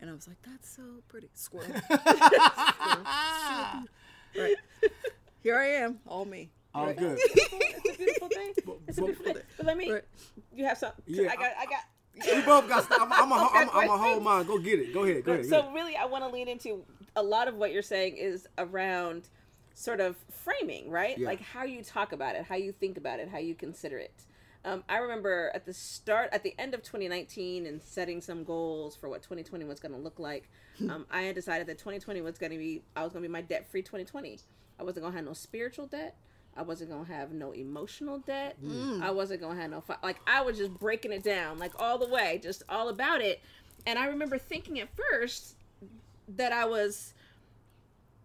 [0.00, 1.28] And i was like that's so pretty.
[1.34, 3.04] Squirrel, Squirrel.
[3.04, 4.56] So right.
[5.42, 6.96] Here i am all me All right?
[6.96, 7.18] good.
[7.24, 8.48] it's a beautiful thing.
[8.48, 9.42] It's a but- beautiful thing.
[9.56, 9.92] But let me.
[9.92, 10.04] Right.
[10.54, 10.92] You have some.
[11.06, 11.52] Yeah, I got.
[11.58, 12.34] I got.
[12.34, 12.86] we both got.
[12.90, 14.00] I'm, I'm, a, I'm, I'm, I'm a questions.
[14.00, 14.46] whole mind.
[14.46, 14.94] Go get it.
[14.94, 15.24] Go ahead.
[15.24, 15.44] Go ahead.
[15.44, 15.74] so go ahead.
[15.74, 16.84] really, I want to lean into
[17.14, 19.28] a lot of what you're saying is around
[19.74, 21.18] sort of framing, right?
[21.18, 21.26] Yeah.
[21.26, 24.24] Like how you talk about it, how you think about it, how you consider it.
[24.64, 28.96] Um, I remember at the start, at the end of 2019, and setting some goals
[28.96, 30.50] for what 2020 was going to look like.
[30.90, 33.32] Um, I had decided that 2020 was going to be, I was going to be
[33.32, 34.40] my debt-free 2020.
[34.78, 36.16] I wasn't going to have no spiritual debt.
[36.56, 38.56] I wasn't gonna have no emotional debt.
[38.64, 38.70] Mm.
[38.70, 39.02] Mm.
[39.02, 41.98] I wasn't gonna have no fi- like I was just breaking it down like all
[41.98, 43.40] the way, just all about it.
[43.86, 45.54] And I remember thinking at first
[46.28, 47.14] that I was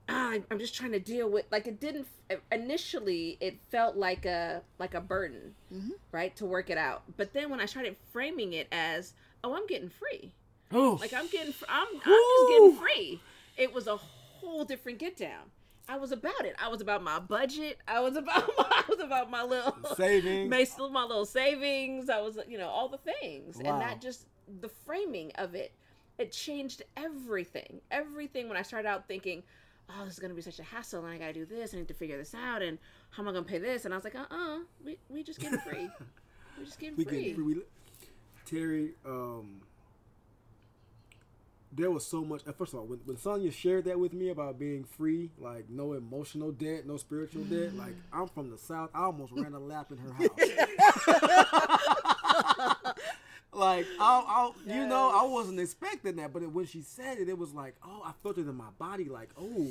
[0.10, 4.26] ah, I'm just trying to deal with like it didn't eh, initially it felt like
[4.26, 5.92] a like a burden, mm-hmm.
[6.12, 7.04] right, to work it out.
[7.18, 9.14] But then when I started framing it as
[9.44, 10.34] oh, I'm getting free.
[10.74, 13.22] Oh, Like I'm getting, fr- I'm, I'm just getting free.
[13.58, 15.52] It was a whole different get down.
[15.92, 16.56] I was about it.
[16.58, 17.78] I was about my budget.
[17.86, 20.50] I was about, my, I was about my little Savings.
[20.50, 22.10] my, still my little savings.
[22.10, 23.74] I was, you know, all the things, Wow.
[23.74, 24.28] and that just
[24.62, 25.74] the framing of it.
[26.18, 27.82] It changed everything.
[27.90, 29.44] Everything when I started out thinking,
[29.90, 31.88] oh, this is gonna be such a hassle, and I gotta do this, I need
[31.90, 32.78] to figure this out, and
[33.10, 33.84] how am I gonna pay this?
[33.84, 35.90] And I was like, uh, uh we we just getting free.
[36.58, 37.34] we just getting we free.
[37.34, 37.62] get we,
[38.46, 38.92] Terry.
[39.06, 39.62] Um,
[41.74, 42.42] there was so much.
[42.58, 45.94] First of all, when, when Sonia shared that with me about being free, like no
[45.94, 47.78] emotional debt, no spiritual debt, mm.
[47.78, 50.30] like I'm from the south, I almost ran a lap in her house.
[53.54, 57.30] like I, I, you know, I wasn't expecting that, but it, when she said it,
[57.30, 59.68] it was like, oh, I felt it in my body, like, oh.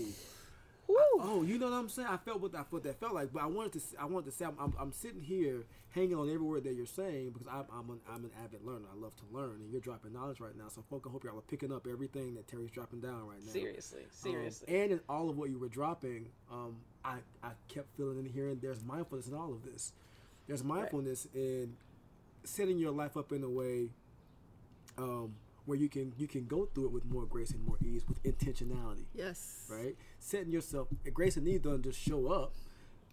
[1.23, 2.09] Oh, you know what I'm saying?
[2.11, 4.37] I felt what I what that felt like, but I wanted to I wanted to
[4.37, 7.65] say I'm, I'm, I'm sitting here hanging on every word that you're saying because I'm
[7.73, 8.87] I'm an, I'm an avid learner.
[8.93, 10.69] I love to learn, and you're dropping knowledge right now.
[10.69, 13.53] So, folk, I hope y'all are picking up everything that Terry's dropping down right now.
[13.53, 14.75] Seriously, Um, seriously.
[14.83, 18.25] and in all of what you were dropping, um, I I kept feeling in here,
[18.25, 19.93] and hearing there's mindfulness in all of this.
[20.47, 21.77] There's mindfulness in
[22.45, 23.91] setting your life up in a way
[24.99, 25.35] um,
[25.67, 28.23] where you can you can go through it with more grace and more ease with
[28.25, 29.67] intentionality Yes.
[29.71, 29.97] right?
[30.19, 32.55] Setting yourself, grace and ease doesn't just show up.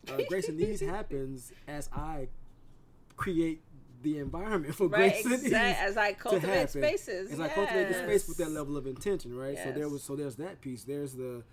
[0.10, 2.30] Uh, grace and ease happens as I
[3.16, 3.62] create
[4.04, 6.68] the environment for Right, grace and ease as I to cultivate happen.
[6.82, 9.58] spaces, As I cultivate the space with that level of intention, right?
[9.64, 10.84] So there was, so there's that piece.
[10.84, 11.44] There's the,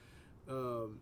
[0.48, 1.00] um,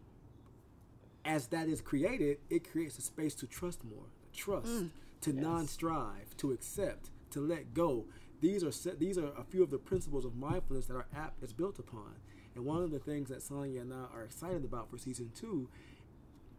[1.24, 4.90] as that is created, it creates a space to trust more, trust, Mm.
[5.22, 8.06] to non-strive, to accept, to let go.
[8.42, 11.34] These are set, these are a few of the principles of mindfulness that our app
[11.42, 12.16] is built upon.
[12.56, 15.68] And one of the things that Sonia and I are excited about for season two,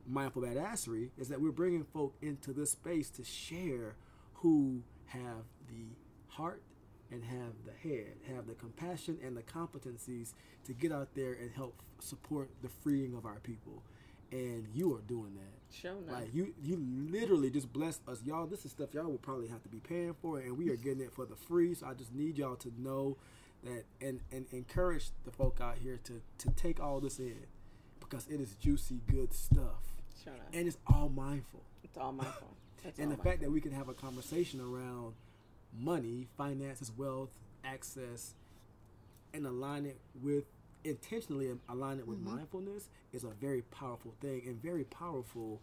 [0.07, 3.95] Mindful Badassery, is that we're bringing folk into this space to share
[4.35, 5.87] who have the
[6.29, 6.61] heart
[7.11, 11.51] and have the head, have the compassion and the competencies to get out there and
[11.51, 13.83] help support the freeing of our people.
[14.33, 15.75] And you are doing that.
[15.75, 16.21] Sure enough.
[16.21, 16.77] Like you, you
[17.11, 18.47] literally just blessed us, y'all.
[18.47, 21.01] This is stuff y'all will probably have to be paying for, and we are getting
[21.03, 21.73] it for the free.
[21.75, 23.17] So I just need y'all to know
[23.63, 27.45] that and and encourage the folk out here to to take all this in
[27.99, 29.83] because it is juicy, good stuff,
[30.23, 30.47] Sure enough.
[30.51, 31.61] and it's all mindful.
[31.83, 32.15] It's all.
[32.83, 35.13] It's and all the fact that we can have a conversation around
[35.77, 37.29] money, finances, wealth,
[37.63, 38.33] access,
[39.33, 40.45] and align it with
[40.83, 45.61] intentionally align it with mindfulness is a very powerful thing and very powerful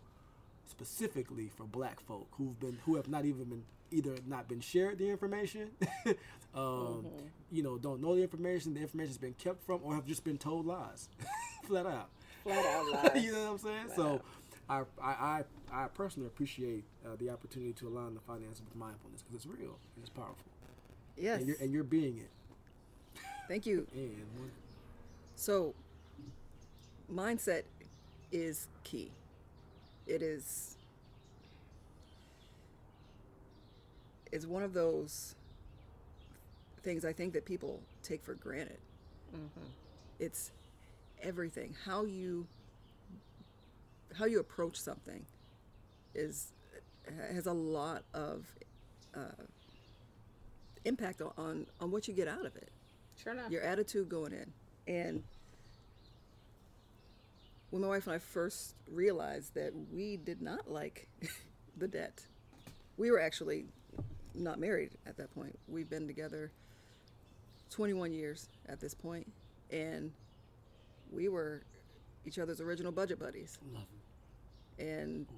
[0.66, 4.98] specifically for black folk who've been who have not even been either not been shared
[4.98, 5.68] the information
[6.54, 7.04] um,
[7.50, 10.38] you know don't know the information the information's been kept from or have just been
[10.38, 11.08] told lies
[11.66, 12.08] flat out
[12.44, 13.24] flat out lies.
[13.24, 13.86] you know what I'm saying?
[13.86, 14.22] Flat so.
[14.68, 19.20] I, I, I, I personally appreciate uh, the opportunity to align the finances with mindfulness
[19.22, 20.46] because it's real and it's powerful,
[21.16, 21.40] Yes.
[21.40, 22.30] and you're and you're being it.
[23.48, 23.88] Thank you.
[23.92, 24.52] And one-
[25.40, 25.74] So,
[27.10, 27.62] mindset
[28.30, 29.10] is key.
[30.06, 30.76] It is.
[34.30, 35.34] It's one of those
[36.82, 38.76] things I think that people take for granted.
[40.18, 40.50] It's
[41.22, 41.74] everything.
[41.86, 42.46] How you
[44.14, 45.24] how you approach something
[46.14, 46.52] is
[47.32, 48.44] has a lot of
[49.16, 49.44] uh,
[50.84, 52.68] impact on, on on what you get out of it
[53.16, 53.50] Sure enough.
[53.50, 54.52] your attitude going in.
[54.90, 55.22] And
[57.70, 61.08] when my wife and I first realized that we did not like
[61.78, 62.26] the debt,
[62.96, 63.66] we were actually
[64.34, 65.56] not married at that point.
[65.68, 66.50] We've been together
[67.70, 69.30] 21 years at this point,
[69.70, 70.10] and
[71.12, 71.62] we were
[72.26, 73.58] each other's original budget buddies.
[73.72, 73.84] love
[74.76, 74.84] it.
[74.84, 75.36] And Oh,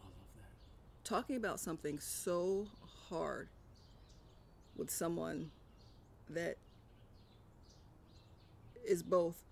[1.05, 2.69] talking about something so
[3.11, 3.49] hard
[4.77, 5.51] with someone
[6.31, 6.57] that
[8.87, 9.45] is both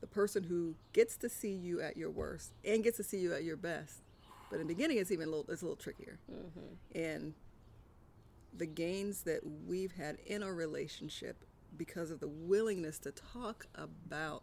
[0.00, 3.32] the person who gets to see you at your worst and gets to see you
[3.32, 4.02] at your best.
[4.50, 6.18] But in the beginning, it's even a little, it's a little trickier.
[6.30, 6.98] Mm-hmm.
[6.98, 7.34] And
[8.56, 11.44] the gains that we've had in our relationship
[11.76, 14.42] because of the willingness to talk about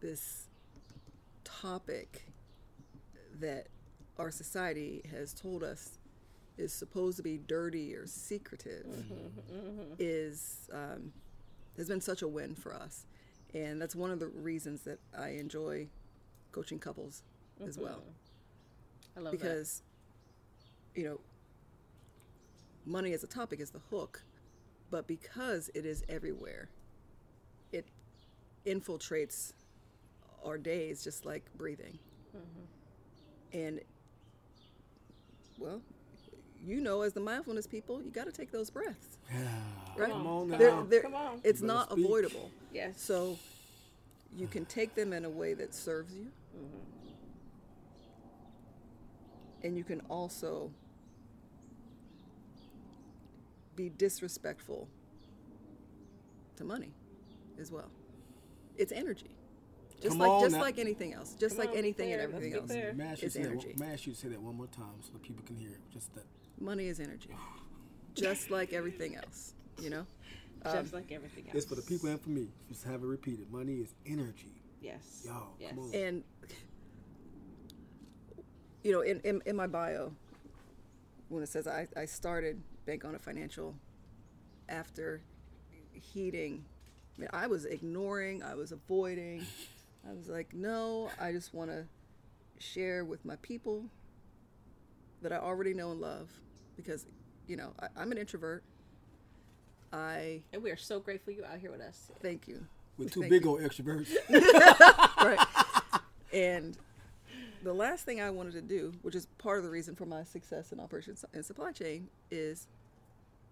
[0.00, 0.48] this
[1.44, 2.26] topic
[3.38, 3.68] that
[4.18, 5.98] our society has told us
[6.58, 9.54] is supposed to be dirty or secretive mm-hmm.
[9.54, 9.94] Mm-hmm.
[9.98, 11.12] is um,
[11.76, 13.06] has been such a win for us,
[13.54, 15.88] and that's one of the reasons that I enjoy
[16.52, 17.22] coaching couples
[17.66, 18.02] as well.
[18.02, 19.18] Mm-hmm.
[19.18, 19.82] I love because
[20.94, 21.20] you know
[22.86, 24.22] money as a topic is the hook
[24.90, 26.68] but because it is everywhere
[27.72, 27.86] it
[28.66, 29.52] infiltrates
[30.44, 31.98] our days just like breathing.
[32.36, 33.58] Mm-hmm.
[33.58, 33.80] And
[35.58, 35.82] well
[36.66, 39.18] you know as the mindfulness people you got to take those breaths
[39.96, 40.82] right Come on They're- now.
[40.88, 41.40] they're- Come on.
[41.44, 42.04] it's not speak.
[42.04, 42.50] avoidable.
[42.72, 43.00] Yes.
[43.00, 43.38] so
[44.36, 46.26] you can take them in a way that serves you.
[46.56, 46.76] Mm-hmm.
[49.66, 50.70] And you can also
[53.76, 54.88] be disrespectful
[56.56, 56.92] to money
[57.58, 57.90] as well.
[58.76, 59.30] It's energy.
[60.00, 60.60] Just Come like just now.
[60.62, 61.34] like anything else.
[61.38, 62.66] Just Come like on, be anything and everything be else.
[62.70, 62.92] clear.
[62.94, 63.68] May I you It's say that energy.
[63.68, 65.70] one- may I ask you say that one more time so that people can hear
[65.70, 65.80] it?
[65.92, 66.24] Just that.
[66.60, 67.30] Money is energy.
[68.14, 70.06] Just like everything else, you know?
[70.64, 71.56] Um, just like everything else.
[71.56, 72.48] It's for the people and for me.
[72.68, 73.50] Just have it repeated.
[73.50, 74.52] Money is energy.
[74.82, 75.22] Yes.
[75.24, 75.70] Y'all, yes.
[75.70, 75.94] come on.
[75.94, 76.24] and
[78.82, 80.12] you know in, in, in my bio
[81.28, 83.74] when it says I, I started Bank On It financial
[84.68, 85.22] after
[85.92, 86.64] heating
[87.16, 89.44] I, mean, I was ignoring i was avoiding
[90.08, 91.84] i was like no i just want to
[92.58, 93.84] share with my people
[95.22, 96.30] that i already know and love
[96.82, 97.06] because
[97.46, 98.62] you know I, i'm an introvert
[99.92, 102.10] i And we are so grateful you out here with us.
[102.22, 102.66] thank you
[102.98, 103.50] With two Thank big you.
[103.50, 104.10] old extroverts.
[105.24, 105.46] right.
[106.32, 106.76] And
[107.62, 110.22] the last thing I wanted to do, which is part of the reason for my
[110.24, 112.68] success in operations and supply chain, is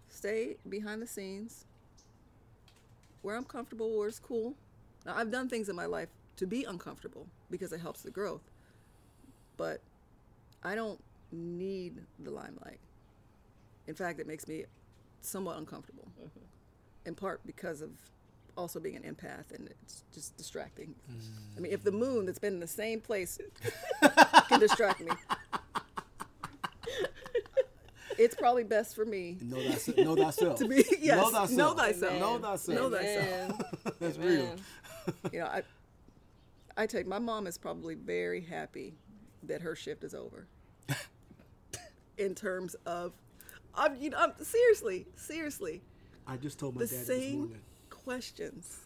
[0.09, 1.65] stay behind the scenes
[3.21, 4.55] where I'm comfortable, where it's cool.
[5.05, 8.49] Now, I've done things in my life to be uncomfortable because it helps the growth,
[9.57, 9.81] but
[10.63, 12.79] I don't need the limelight.
[13.89, 14.65] In fact, it makes me
[15.21, 17.07] somewhat uncomfortable, mm-hmm.
[17.07, 17.89] in part because of
[18.55, 20.93] also being an empath and it's just distracting.
[21.57, 21.97] I mean, if the mm.
[21.97, 23.39] moon that's been in the same place
[24.47, 25.11] can distract me,
[28.19, 30.59] it's probably best for me know, thyself, know thyself.
[30.59, 31.51] to be yes, know thyself.
[31.51, 32.19] know thyself.
[32.19, 32.77] Know thyself.
[32.77, 33.61] Know thyself.
[33.99, 34.27] That's Amen.
[34.27, 35.31] real.
[35.33, 35.63] You know, I
[36.77, 38.93] I tell you, my mom is probably very happy
[39.43, 40.45] that her shift is over.
[42.17, 43.13] In terms of,
[43.79, 45.81] I'm, you know, I'm seriously, seriously.
[46.27, 47.61] I just told my the dad this same morning.
[47.89, 48.79] questions.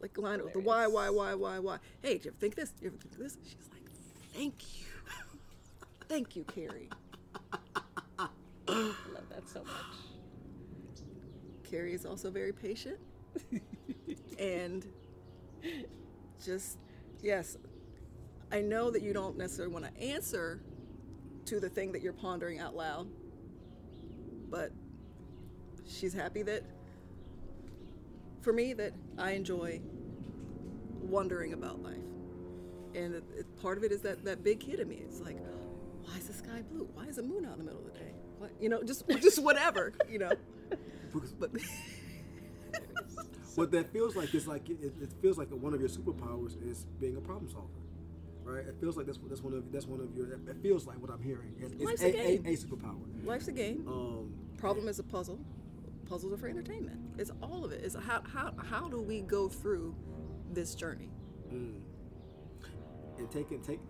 [0.00, 1.78] Like line up with the why, why, why, why, why.
[2.02, 2.70] Hey, do you ever think this?
[2.70, 3.38] Do you ever think this?
[3.44, 3.82] She's like,
[4.34, 4.86] thank you.
[6.08, 6.90] thank you, Carrie.
[8.18, 8.28] I
[8.68, 11.02] love that so much.
[11.64, 12.98] Carrie is also very patient.
[14.38, 14.86] and
[16.44, 16.76] just,
[17.22, 17.56] yes,
[18.50, 20.60] I know that you don't necessarily want to answer
[21.46, 23.08] to the thing that you're pondering out loud,
[24.52, 24.70] but
[25.88, 26.62] she's happy that,
[28.42, 29.80] for me, that I enjoy
[31.00, 31.96] wondering about life.
[32.94, 35.00] And it, it, part of it is that, that big kid in me.
[35.08, 35.38] It's like,
[36.04, 36.86] why is the sky blue?
[36.94, 38.12] Why is the moon out in the middle of the day?
[38.38, 40.32] What, you know, just just whatever, you know.
[41.40, 41.50] But
[43.54, 46.86] what that feels like is like it, it feels like one of your superpowers is
[47.00, 47.68] being a problem solver,
[48.44, 48.66] right?
[48.66, 50.32] It feels like that's that's one of that's one of your.
[50.32, 51.54] It feels like what I'm hearing.
[51.60, 52.46] It's, it's Life's a, a game.
[52.46, 53.24] a, a superpower.
[53.24, 53.84] life's a game.
[53.86, 55.40] Um, Problem is a puzzle.
[56.06, 56.98] Puzzles are for entertainment.
[57.18, 57.82] It's all of it.
[57.84, 59.94] It's how how how do we go through
[60.52, 61.08] this journey?
[63.18, 63.80] and take and take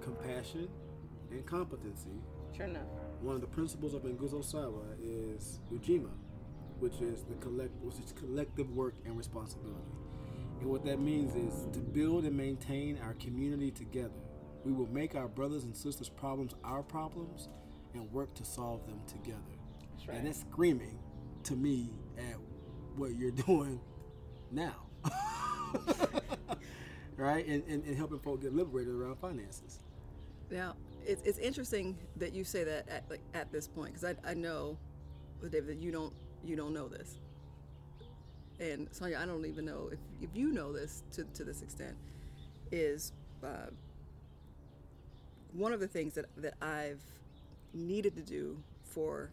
[0.00, 0.68] compassion
[1.30, 2.22] and competency.
[2.56, 2.88] Sure enough.
[3.20, 6.10] One of the principles of Nguzo Saba is Ujima,
[6.78, 9.92] which is the collect, which is collective work and responsibility.
[10.60, 14.14] And what that means is to build and maintain our community together.
[14.64, 17.48] We will make our brothers and sisters' problems our problems
[17.94, 19.38] and work to solve them together.
[19.92, 20.16] That's right.
[20.18, 20.98] And that's screaming
[21.44, 22.36] to me at
[22.96, 23.80] what you're doing
[24.50, 24.74] now.
[27.16, 27.46] right?
[27.46, 29.80] And, and, and helping folks get liberated around finances.
[30.50, 34.30] Now, it's, it's interesting that you say that at like at this point because I,
[34.30, 34.78] I know,
[35.42, 36.12] David, that you don't
[36.44, 37.18] you don't know this,
[38.60, 41.94] and Sonia, I don't even know if, if you know this to, to this extent.
[42.72, 43.12] Is
[43.44, 43.70] uh,
[45.52, 47.00] one of the things that that I've
[47.72, 49.30] needed to do for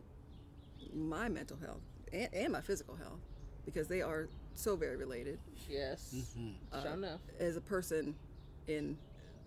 [0.94, 1.82] my mental health
[2.12, 3.20] and, and my physical health
[3.66, 6.14] because they are so very related Yes.
[6.82, 7.20] Sure enough.
[7.40, 8.16] as a person
[8.68, 8.98] in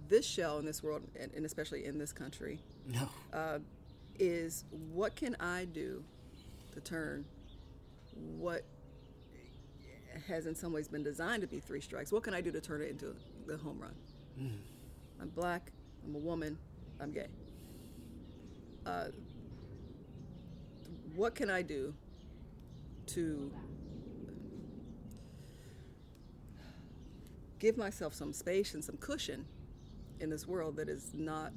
[0.09, 2.59] this shell in this world and, and especially in this country
[2.89, 3.09] No.
[3.33, 3.59] uh,
[4.19, 6.03] is what can I do
[6.73, 7.25] to turn
[8.39, 8.63] what
[10.29, 12.13] has in some ways been designed to be three strikes?
[12.13, 13.15] What can I do to turn it into
[13.47, 13.95] the home run?
[15.21, 15.73] I'm black,
[16.05, 16.59] I'm a woman,
[17.01, 17.27] I'm gay.
[18.85, 19.07] Uh,
[21.15, 21.95] what can I do
[23.07, 23.51] to
[27.59, 29.47] give myself some space and some cushion
[30.21, 31.53] in this world that is not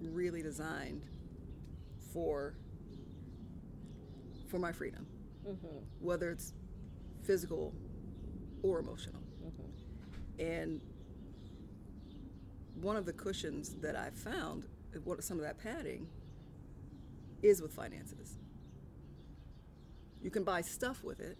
[0.00, 1.04] really designed
[2.12, 2.54] for
[4.48, 5.06] for my freedom
[6.00, 6.52] whether it's
[7.22, 7.74] physical
[8.62, 9.22] or emotional.
[9.44, 10.40] Mm-hmm.
[10.40, 10.80] And
[12.80, 14.64] one of the cushions that i found
[15.04, 16.06] what some of that padding
[17.42, 18.38] is with finances.
[20.22, 21.38] You can buy stuff with it.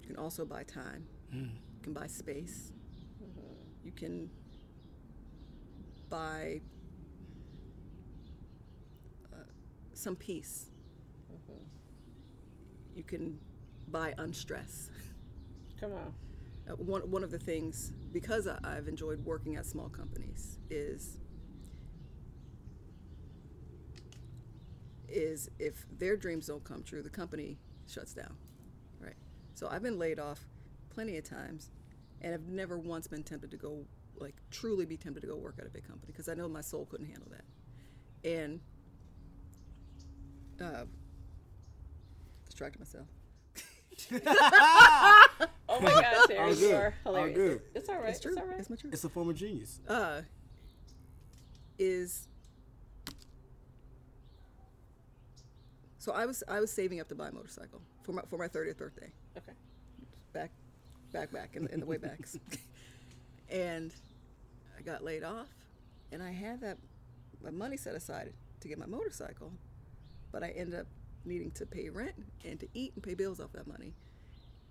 [0.00, 1.06] You can also buy time.
[1.34, 1.50] Mm.
[1.50, 2.72] You can buy space.
[3.22, 3.86] Mm-hmm.
[3.86, 4.30] You can
[6.08, 6.60] buy
[9.32, 9.36] uh,
[9.92, 10.70] some peace.
[11.30, 12.96] Mm-hmm.
[12.96, 13.38] You can
[13.90, 14.90] buy unstress.
[15.80, 16.14] Come on.
[16.68, 21.18] Uh, one, one of the things, because I, I've enjoyed working at small companies, is
[25.08, 28.36] is if their dreams don't come true, the company shuts down,
[29.00, 29.14] right?
[29.54, 30.44] So I've been laid off
[30.90, 31.70] plenty of times,
[32.22, 33.84] and I've never once been tempted to go,
[34.18, 36.60] like, truly be tempted to go work at a big company because I know my
[36.60, 38.60] soul couldn't handle that, and
[40.60, 40.84] uh,
[42.44, 43.06] distracted myself.
[45.68, 46.74] Oh my God, Terry, All you good.
[46.74, 47.36] are All hilarious.
[47.36, 47.60] good.
[47.74, 48.10] It's all right.
[48.10, 48.32] It's true.
[48.32, 48.58] It's all right.
[48.60, 48.92] It's my truth.
[48.94, 49.80] It's a form of genius.
[49.88, 50.22] uh,
[51.78, 52.28] is
[55.98, 58.48] so I was I was saving up to buy a motorcycle for my for my
[58.48, 59.10] thirtieth birthday.
[59.36, 59.52] Okay.
[60.32, 60.50] Back,
[61.12, 62.38] back, back in, in the way backs,
[63.50, 63.92] and
[64.78, 65.48] I got laid off,
[66.12, 66.78] and I had that
[67.42, 69.52] my money set aside to get my motorcycle,
[70.32, 70.86] but I ended up
[71.26, 73.92] needing to pay rent and to eat and pay bills off that money,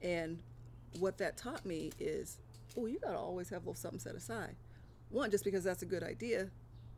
[0.02, 0.39] and
[1.00, 2.38] what that taught me is,
[2.78, 4.56] oh, you gotta always have a little something set aside.
[5.10, 6.50] One, just because that's a good idea,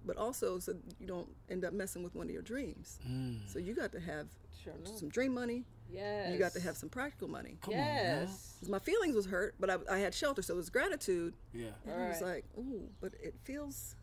[0.05, 2.99] but also so you don't end up messing with one of your dreams.
[3.47, 4.27] So you got to have
[4.63, 5.63] Sure some dream money.
[5.89, 6.31] Yes.
[6.34, 7.57] You got to have some practical money.
[7.61, 8.27] Come on now.
[8.67, 11.34] my feelings was hurt, but I, I had shelter, so it was gratitude.
[11.53, 11.67] Yeah.
[11.86, 12.34] And I was Right.
[12.36, 13.95] like, ooh, but it feels,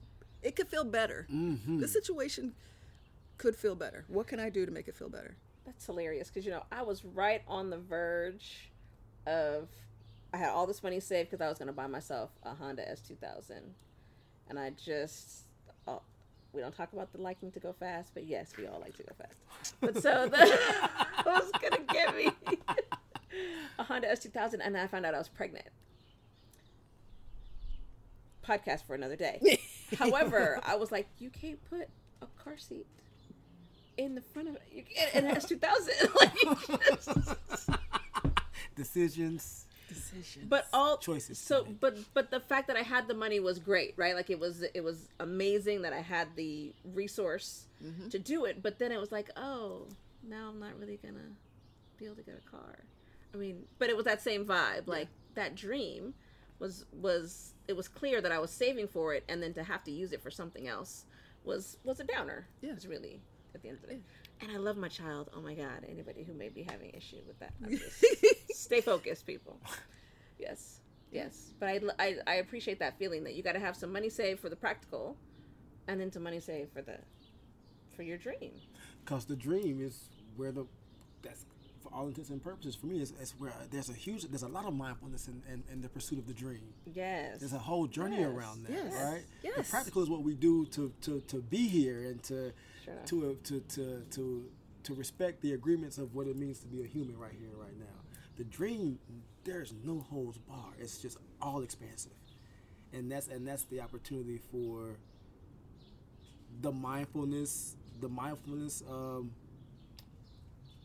[0.42, 1.26] it could feel better.
[1.32, 1.80] Mm-hmm.
[1.80, 2.54] The situation
[3.36, 4.04] could feel better.
[4.08, 5.36] What can I do to make it feel better?
[5.64, 8.70] That's hilarious because you know I was right on the verge
[9.26, 9.68] of
[10.32, 12.82] I had all this money saved because I was going to buy myself a Honda
[12.82, 13.52] S2000,
[14.48, 15.44] and I just
[15.86, 15.98] uh,
[16.52, 19.02] we don't talk about the liking to go fast, but yes, we all like to
[19.02, 19.74] go fast.
[19.80, 20.58] But so the
[21.26, 22.30] was gonna get me
[23.78, 25.66] a Honda S2000, and then I found out I was pregnant.
[28.46, 29.58] Podcast for another day.
[29.98, 31.88] However, I was like, you can't put
[32.20, 32.86] a car seat
[33.96, 34.62] in the front of it.
[34.72, 35.92] You can't, and it has 2000.
[36.20, 36.56] Like, you
[38.76, 39.66] Decisions.
[40.48, 43.94] But all Choices So, but but the fact that I had the money was great,
[43.96, 44.14] right?
[44.14, 48.08] Like it was it was amazing that I had the resource Mm-hmm.
[48.08, 48.62] to do it.
[48.62, 49.88] But then it was like, oh,
[50.26, 51.34] now I'm not really gonna
[51.98, 52.78] be able to get a car.
[53.34, 54.86] I mean, but it was that same vibe.
[54.86, 56.14] Like that dream
[56.58, 59.84] was was it was clear that I was saving for it, and then to have
[59.84, 61.04] to use it for something else
[61.44, 62.46] was was a downer.
[62.62, 62.70] Yeah.
[62.70, 63.20] It was really
[63.54, 64.00] at the end of the day.
[64.40, 65.30] And I love my child.
[65.36, 65.86] Oh my God!
[65.88, 67.52] Anybody who may be having issue with that,
[68.54, 69.58] stay focused, people.
[70.38, 70.80] Yes,
[71.12, 71.52] yes.
[71.60, 74.40] But I, I, I appreciate that feeling that you got to have some money saved
[74.40, 75.16] for the practical,
[75.88, 76.98] and then some money saved for the,
[77.96, 78.52] for your dream.
[79.04, 80.66] Because the dream is where the
[81.22, 81.44] that's
[81.82, 84.48] for all intents and purposes for me is, is where there's a huge there's a
[84.48, 86.72] lot of mindfulness in, in, in the pursuit of the dream.
[86.92, 87.40] Yes.
[87.40, 89.22] There's a whole journey Yes, around that, yes, right?
[89.56, 92.52] The practical is what we do to, to, to be here and to
[92.84, 92.94] Sure.
[93.06, 94.44] to, uh, to to to
[94.84, 97.76] to respect the agreements of what it means to be a human right here, right
[97.78, 97.86] now.
[98.36, 98.98] The dream,
[99.44, 100.72] there's no holds bar.
[100.78, 102.12] It's just all expansive,
[102.92, 104.98] and that's and that's the opportunity for
[106.60, 109.30] the mindfulness, the mindfulness um,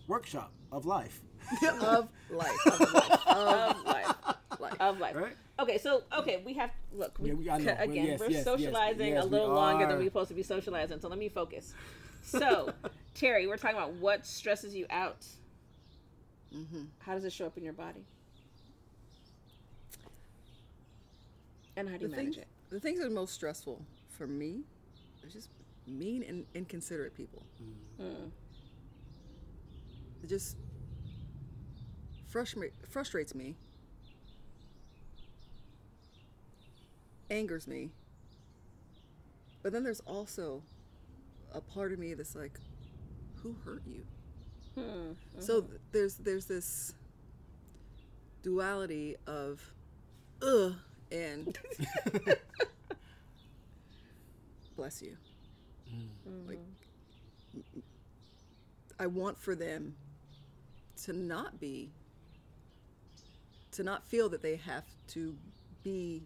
[0.08, 1.22] workshop of life,
[1.82, 2.68] of life.
[2.68, 3.28] Of life.
[3.28, 4.16] of life.
[4.60, 4.76] life.
[4.80, 5.16] Of life.
[5.16, 5.36] right?
[5.60, 7.18] Okay, so okay, we have look.
[7.20, 7.76] We, Yeah, we- know.
[7.80, 10.44] Again, yes, we're yes, yes, socializing yes, a little longer than we're supposed to be
[10.44, 11.00] socializing.
[11.02, 11.74] So let me focus.
[12.24, 12.72] So,
[13.14, 15.26] Terry, we're talking about what stresses you out.
[16.56, 16.84] Mm-hmm.
[17.00, 18.06] How does it show up in your body?
[21.76, 22.48] And how do you The manage things, it?
[22.70, 23.82] the things that are most stressful
[24.18, 24.62] for me
[25.24, 25.50] are just
[25.88, 27.42] mean and inconsiderate people.
[28.02, 28.32] Mm.
[30.24, 30.58] It just
[32.28, 33.56] frustrate, frustrates me,
[37.30, 37.92] angers me.
[39.62, 40.64] But then there's also
[41.54, 42.60] a part of me that's like,
[43.42, 44.06] who hurt you?
[44.76, 45.12] Hmm.
[45.40, 46.94] So th- there's there's this
[48.42, 49.62] duality of
[50.42, 50.76] ugh
[51.12, 51.58] and
[54.76, 55.18] bless you.
[56.48, 56.60] Like
[59.00, 59.96] I want for them
[61.04, 61.92] to not be
[63.72, 65.36] to not feel that they have to
[65.84, 66.24] be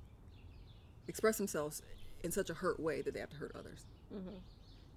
[1.08, 1.82] express themselves
[2.24, 3.86] in such a hurt way that they have to hurt others.
[4.14, 4.36] Mm-hmm.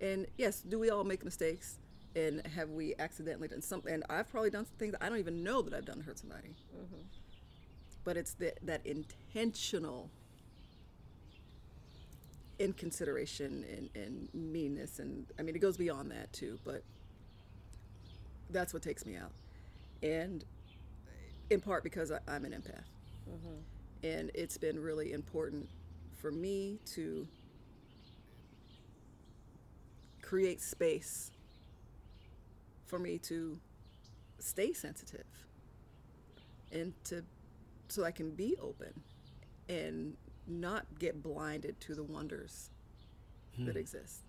[0.01, 1.79] And yes, do we all make mistakes?
[2.15, 3.93] And have we accidentally done something?
[3.93, 6.19] And I've probably done some things I don't even know that I've done to hurt
[6.19, 6.55] somebody.
[6.75, 7.03] Mm-hmm.
[8.05, 10.11] But it's that that intentional
[12.59, 16.59] inconsideration and, and meanness, and I mean it goes beyond that too.
[16.65, 16.83] But
[18.51, 19.33] that's what takes me out,
[20.03, 20.45] and
[21.51, 22.85] in part because I, I'm an empath,
[23.29, 24.07] mm-hmm.
[24.07, 25.69] and it's been really important
[26.17, 27.27] for me to
[30.23, 31.31] create space
[32.87, 33.59] for me to
[34.39, 35.27] stay sensitive
[36.73, 37.23] and to
[37.89, 38.93] so I can be open
[39.69, 42.71] and not get blinded to the wonders
[43.59, 43.79] that hmm.
[43.79, 44.23] exist.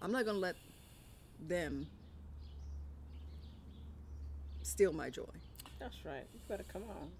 [0.00, 0.56] I'm not going to let
[1.40, 1.86] them
[4.62, 5.24] steal my joy.
[5.78, 6.26] That's right.
[6.32, 7.10] You better come on.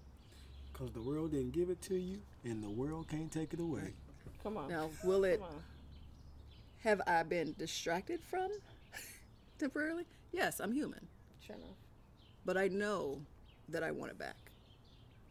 [0.77, 3.93] Because the world didn't give it to you, and the world can't take it away.
[4.43, 4.69] Come on.
[4.69, 5.41] Now, will it
[6.83, 8.51] have I been distracted from
[9.59, 10.05] temporarily?
[10.31, 11.07] Yes, I'm human.
[11.45, 11.69] Sure enough.
[12.45, 13.19] But I know
[13.69, 14.37] that I want it back.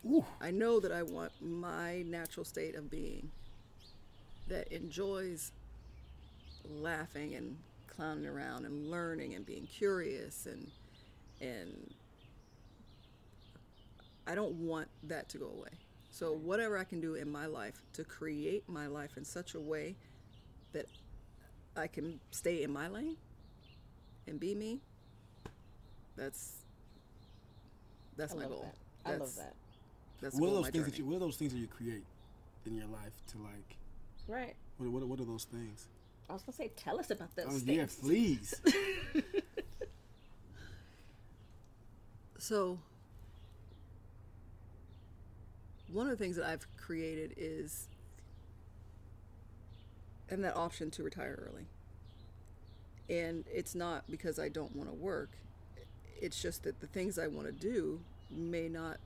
[0.04, 0.24] Ooh.
[0.40, 3.30] I know that I want my natural state of being
[4.48, 5.52] that enjoys
[6.68, 10.70] laughing and clowning around and learning and being curious and
[11.40, 11.94] and
[14.26, 15.70] I don't want that to go away.
[16.10, 19.60] So whatever I can do in my life to create my life in such a
[19.60, 19.96] way
[20.72, 20.86] that
[21.76, 23.16] I can stay in my lane
[24.26, 24.80] and be me,
[26.16, 26.52] that's
[28.16, 28.72] that's I my love goal.
[29.04, 29.08] that.
[29.08, 29.54] I love That's- that.
[30.22, 31.04] That's What are those my things that you?
[31.04, 32.04] What are those things that you create
[32.64, 33.76] in your life to like?
[34.26, 34.54] Right.
[34.78, 35.88] What what, what are those things?
[36.28, 37.98] I was gonna say, tell us about those oh, things.
[38.02, 38.54] Oh things.
[38.64, 39.34] yeah, please.
[42.38, 42.78] So,
[45.92, 47.88] one of the things that I've created is
[50.28, 51.66] and that option to retire early.
[53.08, 55.30] And it's not because I don't want to work.
[56.20, 58.98] It's just that the things I want to do may not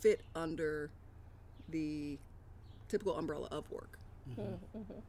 [0.00, 0.90] fit under
[1.68, 2.18] the
[2.88, 3.98] typical umbrella of work.
[4.30, 4.42] Mm-hmm.
[4.42, 4.78] Hmm, mm-hmm.
[4.78, 5.00] Mm-hmm.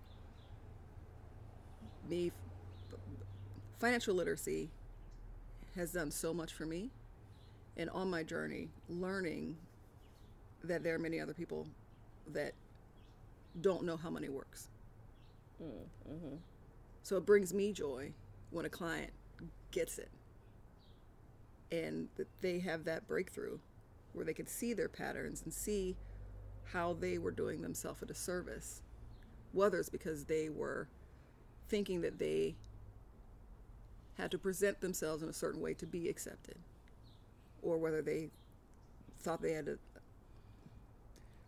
[2.09, 2.31] me,
[3.79, 4.69] financial literacy
[5.75, 6.89] has done so much for me.
[7.75, 9.57] And on my journey, learning
[10.63, 11.67] that there are many other people
[12.33, 12.53] that
[13.61, 14.69] don't know how money works.
[17.03, 18.11] So it brings me joy
[18.51, 19.11] when a client
[19.71, 20.09] gets it
[21.71, 23.57] and that they have that breakthrough
[24.13, 25.95] where they can see their patterns and see
[26.65, 28.81] how they were doing themselves a disservice,
[29.51, 30.87] whether it's because they were
[31.69, 32.55] thinking that they
[34.17, 36.57] had to present themselves in a certain way to be accepted,
[37.61, 38.29] or whether they
[39.19, 39.77] thought they had to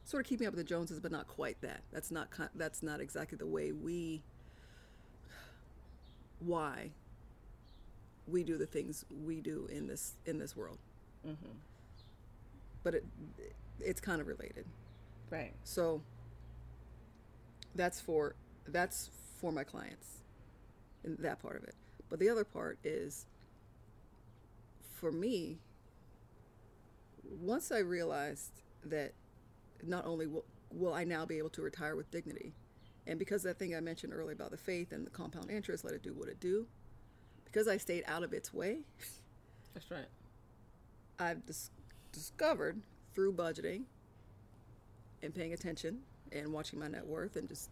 [0.09, 1.81] sort of keeping up with the Joneses, but not quite that.
[1.93, 4.23] That's not that's not exactly the way we
[6.39, 6.89] why
[8.27, 10.79] we do the things we do in this in this world.
[11.25, 11.51] Mm-hmm.
[12.83, 13.05] But it
[13.79, 14.65] it's kind of related.
[15.29, 15.53] Right.
[15.63, 16.01] So
[17.75, 18.33] that's for
[18.67, 20.23] that's for my clients
[21.03, 21.75] in that part of it.
[22.09, 23.27] But the other part is
[24.95, 25.59] for me
[27.39, 29.13] once I realized that
[29.85, 32.53] not only will, will I now be able to retire with dignity,
[33.07, 35.93] and because that thing I mentioned earlier about the faith and the compound interest, let
[35.93, 36.67] it do what it do,
[37.45, 38.79] because I stayed out of its way,
[39.73, 40.07] That's right.
[41.19, 41.71] I've dis-
[42.11, 42.81] discovered
[43.13, 43.83] through budgeting
[45.21, 45.99] and paying attention
[46.31, 47.69] and watching my net worth and just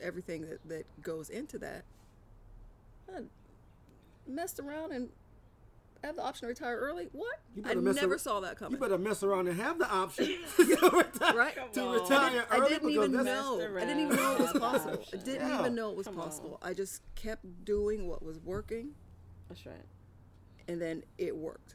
[0.00, 1.84] everything that, that goes into that,
[3.14, 3.20] I
[4.26, 5.08] messed around and
[6.06, 7.08] have the option to retire early.
[7.12, 7.40] What?
[7.54, 8.72] You I never ar- saw that coming.
[8.72, 10.26] You better mess around and have the option
[10.56, 11.72] to retire, Right?
[11.74, 11.94] to on.
[12.02, 13.60] retire I early didn't because even know.
[13.76, 15.04] I didn't even know it was possible.
[15.12, 15.60] I didn't Yeah.
[15.60, 16.24] even know it was Come on.
[16.24, 16.58] possible.
[16.62, 18.90] I just kept doing what was working,
[19.48, 19.74] That's right.
[20.68, 21.74] and then it worked.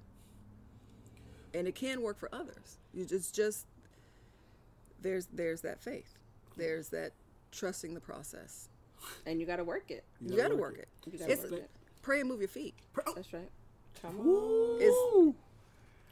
[1.53, 2.77] And it can work for others.
[2.93, 3.65] You just just
[5.01, 6.17] there's there's that faith.
[6.57, 7.11] There's that
[7.51, 8.69] trusting the process.
[9.25, 10.05] And you got to work it.
[10.21, 10.88] You, got to work it.
[11.11, 11.69] You gotta work it.
[12.03, 12.75] pray and move your feet.
[13.15, 13.49] That's right.
[14.02, 14.26] Come on.
[14.28, 15.36] Ooh.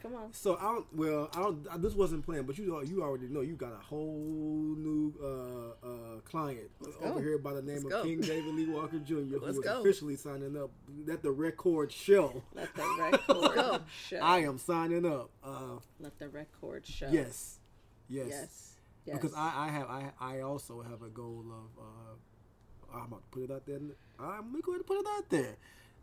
[0.01, 0.31] Come on.
[0.33, 0.85] So I don't.
[0.95, 1.67] Well, I don't.
[1.69, 5.85] I, this wasn't planned, but you you already know you got a whole new uh,
[5.85, 6.69] uh, client
[7.01, 7.19] over go.
[7.19, 8.03] here by the name Let's of go.
[8.03, 9.13] King David Lee Walker Jr.
[9.15, 9.81] who Let's is go.
[9.81, 10.71] officially signing up
[11.11, 12.41] at the record show.
[12.53, 14.19] Let the record show.
[14.21, 15.31] I am signing up.
[15.43, 17.09] Uh, Let the record show.
[17.11, 17.59] yes,
[18.07, 18.65] yes, Yes.
[19.05, 19.15] Yes.
[19.17, 23.27] Because I, I have I I also have a goal of uh, I'm about to
[23.37, 23.79] put it out there.
[24.17, 25.55] I'm going to put it out there.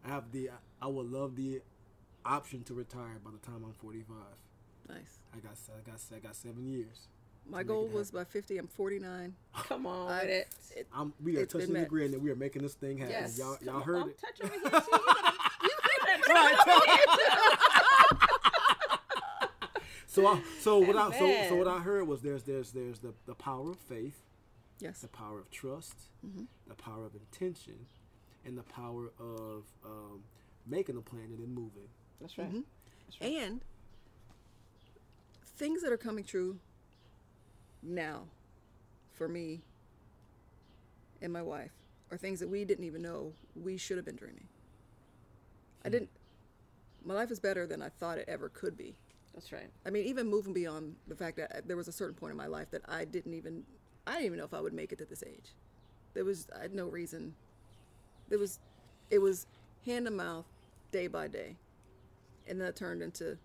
[0.07, 0.50] I have the
[0.80, 1.61] I would love the
[2.24, 4.16] option to retire by the time I'm 45.
[4.88, 5.18] Nice.
[5.34, 7.09] I got I got I got seven years.
[7.48, 8.59] My goal was by 50.
[8.59, 9.34] I'm 49.
[9.54, 10.48] Come on I- it.
[10.76, 12.11] it- I'm, we are It's been touching and met.
[12.12, 13.12] that we are making this thing happen.
[13.14, 13.38] Yes.
[13.38, 14.18] Y'all, y'all heard I'm it.
[14.20, 14.62] touch over here.
[14.80, 14.90] See,
[15.62, 15.70] you
[16.26, 17.59] gotta-
[20.09, 23.12] So, I, so what I so, so what I heard was there's there's there's the,
[23.26, 24.22] the power of faith,
[24.80, 25.00] Yes.
[25.00, 25.94] the power of trust,
[26.26, 26.44] Mm-hmm.
[26.68, 27.86] the power of intention,
[28.47, 30.22] and the power of um,
[30.66, 31.88] making a plan and then moving.
[32.20, 32.49] That's right.
[32.49, 32.61] Mm-hmm.
[33.07, 33.42] That's right.
[33.42, 33.61] And
[35.57, 36.59] things that are coming true
[37.82, 38.24] now
[39.12, 39.61] for me
[41.22, 41.72] and my wife
[42.11, 44.47] are things that we didn't even know we should have been dreaming.
[45.84, 46.11] I didn't.
[47.05, 48.97] My life is better than I thought it ever could be.
[49.34, 49.70] That's right.
[49.84, 52.47] I mean, even moving beyond the fact that there was a certain point in my
[52.47, 53.64] life that I didn't even,
[54.07, 55.55] I didn't even know if I would make it to this age.
[56.14, 57.34] There was, I had no reason.
[58.29, 58.59] There was,
[59.11, 59.47] it was
[59.85, 60.47] hand to mouth,
[60.91, 61.57] day by day,
[62.49, 63.39] and that turned into,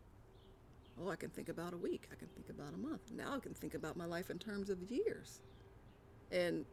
[1.02, 3.12] oh, I can think about a week, I can think about a month.
[3.16, 5.40] Now I can think about my life in terms of years,
[6.32, 6.66] and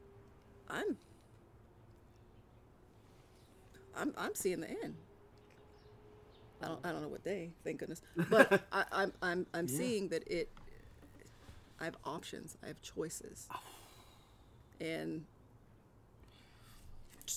[0.69, 0.97] I'm,
[3.97, 4.95] I'm, I'm seeing the end.
[6.63, 8.03] I don't, I don't know what day, thank goodness.
[8.31, 9.79] But I, I'm, I'm, I'm Yeah.
[9.79, 10.49] seeing that it.
[11.81, 12.57] I have options.
[12.65, 13.61] I have choices, oh.
[14.81, 15.38] and just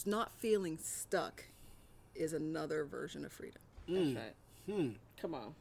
[0.06, 1.44] not feeling stuck
[2.16, 3.62] is another version of freedom.
[3.88, 4.36] That's right.
[4.76, 4.89] Hmm.
[5.22, 5.54] Come on.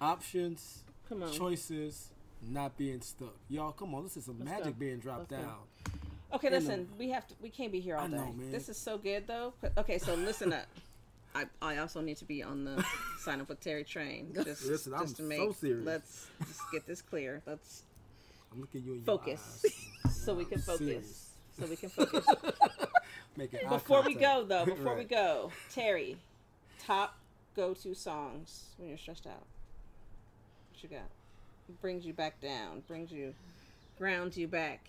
[0.00, 1.32] Options, Come on.
[1.32, 2.08] choices,
[2.42, 3.34] not being stuck.
[3.48, 4.04] Y'all, come on.
[4.04, 4.80] This is some Let's magic go.
[4.80, 5.48] being dropped Let's go.
[5.48, 5.58] down.
[6.32, 6.88] Okay, And, listen.
[6.98, 7.34] We have to.
[7.42, 8.16] We can't be here all I day.
[8.16, 8.50] know, man.
[8.52, 9.52] This is so good, though.
[9.76, 10.66] Okay, so listen up.
[11.34, 12.84] I, I also need to be on the
[13.20, 14.32] sign up with Terry train.
[14.34, 15.86] Just, Listen, I'm just to so make, serious.
[15.86, 17.40] Let's just get this clear.
[17.46, 17.82] Let's
[18.52, 19.72] I'm looking you in focus, your
[20.10, 20.16] eyes.
[20.24, 20.86] so we can I'm focus.
[20.86, 21.30] serious.
[21.60, 22.26] So we can focus.
[23.36, 26.16] Making eye before we go, though, before we go, Terry,
[26.78, 27.16] top
[27.54, 29.44] go-to songs when you're stressed out.
[30.72, 31.08] What you got?
[31.80, 32.82] Brings you back down.
[32.88, 33.34] Brings you,
[33.98, 34.88] grounds you back.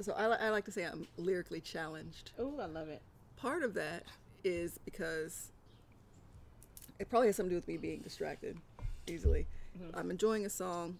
[0.00, 2.32] So I, I like to say I'm lyrically challenged.
[2.38, 3.00] Oh, I love it.
[3.36, 4.04] Part of that
[4.42, 5.52] is because
[6.98, 8.58] it probably has something to do with me being distracted
[9.06, 9.46] easily.
[9.78, 9.96] Mm-hmm.
[9.96, 10.96] I'm enjoying a song,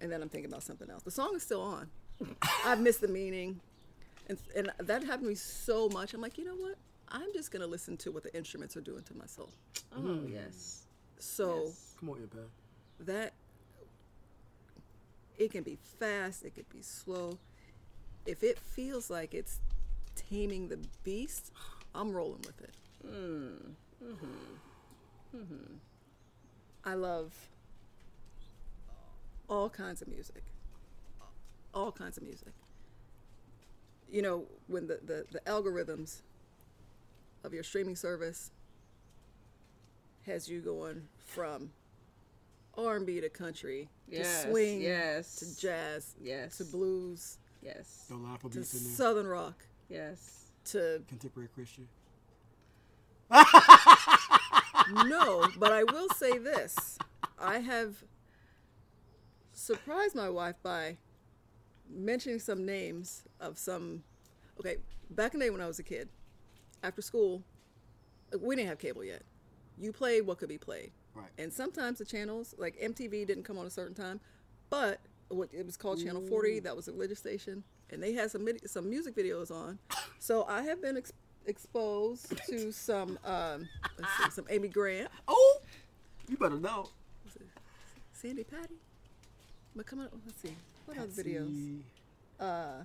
[0.00, 1.02] and then I'm thinking about something else.
[1.02, 1.90] The song is still on.
[2.64, 3.60] I've missed the meaning.
[4.28, 6.14] And, and that happened to me so much.
[6.14, 6.76] I'm like, you know what?
[7.08, 9.50] I'm just gonna listen to what the instruments are doing to my soul.
[9.96, 10.84] Oh yes.
[11.18, 11.94] So Yes.
[12.00, 12.48] Come on, Impact.
[13.00, 13.32] that
[15.38, 17.38] it can be fast, it could be slow.
[18.26, 19.60] If it feels like it's
[20.14, 21.52] taming the beast,
[21.94, 22.74] I'm rolling with it.
[23.06, 23.74] Mmm.
[24.02, 25.36] Mm-hmm.
[25.36, 25.74] Mm hmm.
[26.84, 27.32] I love
[29.48, 30.42] all kinds of music.
[31.74, 32.52] All kinds of music.
[34.10, 36.20] You know, when the, the, the algorithms
[37.44, 38.50] of your streaming service
[40.26, 41.70] has you going from
[42.76, 45.36] R&B to country Yes, to swing yes.
[45.36, 46.58] to jazz Yes.
[46.58, 48.06] to blues Yes.
[48.10, 48.64] No line for to there.
[48.64, 50.46] southern rock Yes.
[50.66, 51.88] to Contemporary Christian.
[55.06, 56.98] no, but I will say this.
[57.40, 58.04] I have
[59.52, 60.96] surprised my wife by
[61.92, 64.02] mentioning some names of some.
[64.60, 64.76] Okay,
[65.10, 66.08] back in the day when I was a kid,
[66.82, 67.42] after school,
[68.38, 69.22] we didn't have cable yet.
[69.78, 70.90] You played what could be played.
[71.14, 71.26] Right.
[71.38, 74.20] And sometimes the channels, like MTV, didn't come on a certain time,
[74.70, 76.60] but what it was called Channel 40.
[76.60, 79.78] That was a religious station, and they had some some music videos on.
[80.18, 81.12] So I have been ex-
[81.46, 83.68] exposed to some um,
[83.98, 85.58] let's see, some Amy Grant, Oh,
[86.28, 86.88] you better know.
[88.12, 88.76] Sandi Patty.
[89.74, 90.54] But come on, let's see,
[90.96, 91.80] what other videos?
[92.40, 92.82] Uh,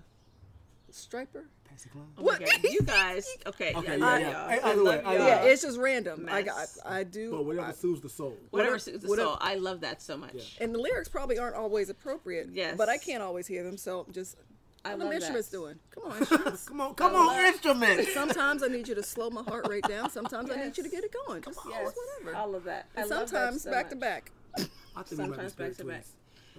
[0.92, 1.44] Stryper.
[1.68, 2.06] Patsy Cline.
[2.18, 2.64] Oh What?
[2.64, 3.28] You guys.
[3.46, 3.74] Okay.
[3.76, 4.30] Okay, I yeah, love yeah.
[4.32, 4.50] y'all.
[4.50, 5.26] I either way, love either y'all.
[5.26, 5.32] way.
[5.32, 6.28] Yeah, it's just random.
[6.32, 7.32] I got, I do.
[7.32, 8.30] But whatever I- soothes the soul.
[8.30, 9.38] Whatever Whatever- suits the whatever- soul.
[9.42, 10.34] I love that so much.
[10.34, 10.64] Yeah.
[10.64, 12.50] and the lyrics probably aren't always appropriate.
[12.54, 12.76] Yes.
[12.78, 14.38] But I can't always hear them, so just.
[14.86, 15.58] I What love the instruments that.
[15.58, 15.76] doing?
[15.92, 16.58] Come on.
[16.66, 18.14] Come on, come I on, love- instruments.
[18.14, 20.10] Sometimes I need you to slow my heart rate down.
[20.10, 21.42] Sometimes I need you to get it going.
[21.42, 21.94] Just, Yes.
[22.22, 22.38] whatever.
[22.38, 22.88] All of that.
[22.96, 24.32] I and love that sometimes so back to back.
[24.56, 24.70] I think
[25.12, 26.06] we might be Sometimes back to back.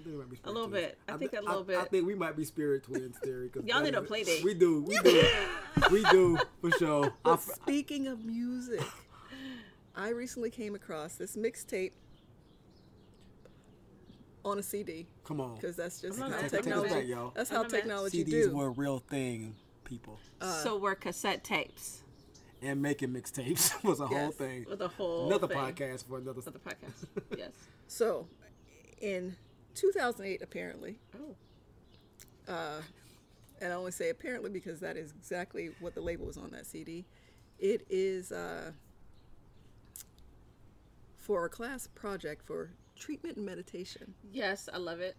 [0.02, 0.10] Twins.
[0.10, 0.84] I think we might be spirit little twins.
[0.86, 0.98] bit.
[1.08, 1.78] I thi- think a little I bit.
[1.78, 3.48] I think we might be spirit twins, Terry.
[3.48, 4.44] 'cause Y'all that need a is- play date.
[4.44, 4.82] We do.
[4.82, 5.22] We do.
[5.90, 7.12] we do for sure.
[7.24, 8.82] I speaking of music,
[9.94, 11.92] I recently came across this mixtape
[14.44, 15.56] on a CD come on.
[15.56, 16.50] because that's just I'm how a mess.
[16.50, 16.94] Take us technology.
[16.94, 17.32] back, y'all.
[17.34, 18.56] That's how technology CDs do.
[18.56, 20.18] were a real thing, people.
[20.40, 22.02] Uh, so we're cassette tapes
[22.62, 24.64] And making mixtapes was a whole thing.
[24.70, 25.56] with a whole Another thing.
[25.58, 26.40] podcast for another.
[26.40, 27.06] Another podcast.
[27.36, 27.50] yes.
[27.88, 28.26] So,
[29.00, 29.36] in
[29.78, 31.34] 2008, apparently, Oh.
[32.52, 32.82] uh,
[33.60, 36.66] and I only say apparently because that is exactly what the label was on that
[36.66, 37.04] CD.
[37.58, 38.72] It is uh,
[41.16, 44.14] for a class project for treatment and meditation.
[44.32, 45.16] Yes, I love it.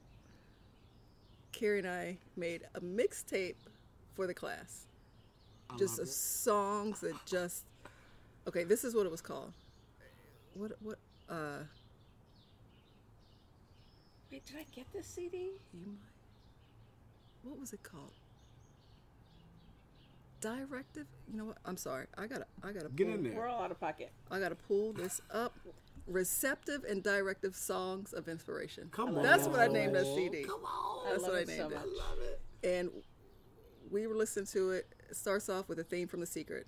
[1.51, 3.55] Carrie and I made a mixtape
[4.16, 4.86] for the class,
[5.70, 6.14] I just love of it.
[6.14, 7.66] songs that just.
[8.47, 9.51] Okay, this is what it was called.
[10.53, 10.97] What what
[11.30, 11.60] uh
[14.32, 15.38] Wait, did I get this CD?
[15.73, 15.95] you might
[17.43, 18.11] what was it called?
[20.41, 21.07] Directive.
[21.30, 21.57] You know what?
[21.65, 22.05] I'm sorry.
[22.17, 23.34] I gotta I gotta Get pull, in there.
[23.34, 24.11] We're all out of pocket.
[24.32, 25.53] I gotta pull this up.
[26.07, 28.89] Receptive and directive songs of inspiration.
[28.91, 29.23] Come on.
[29.23, 30.43] That's what I named that CD.
[30.43, 31.07] Come on.
[31.07, 31.75] I That's love what I it so named it.
[31.75, 31.86] much.
[31.88, 32.41] love it.
[32.63, 32.89] And
[33.91, 34.88] we were listening to it.
[35.09, 36.67] It starts off with a theme from The Secret,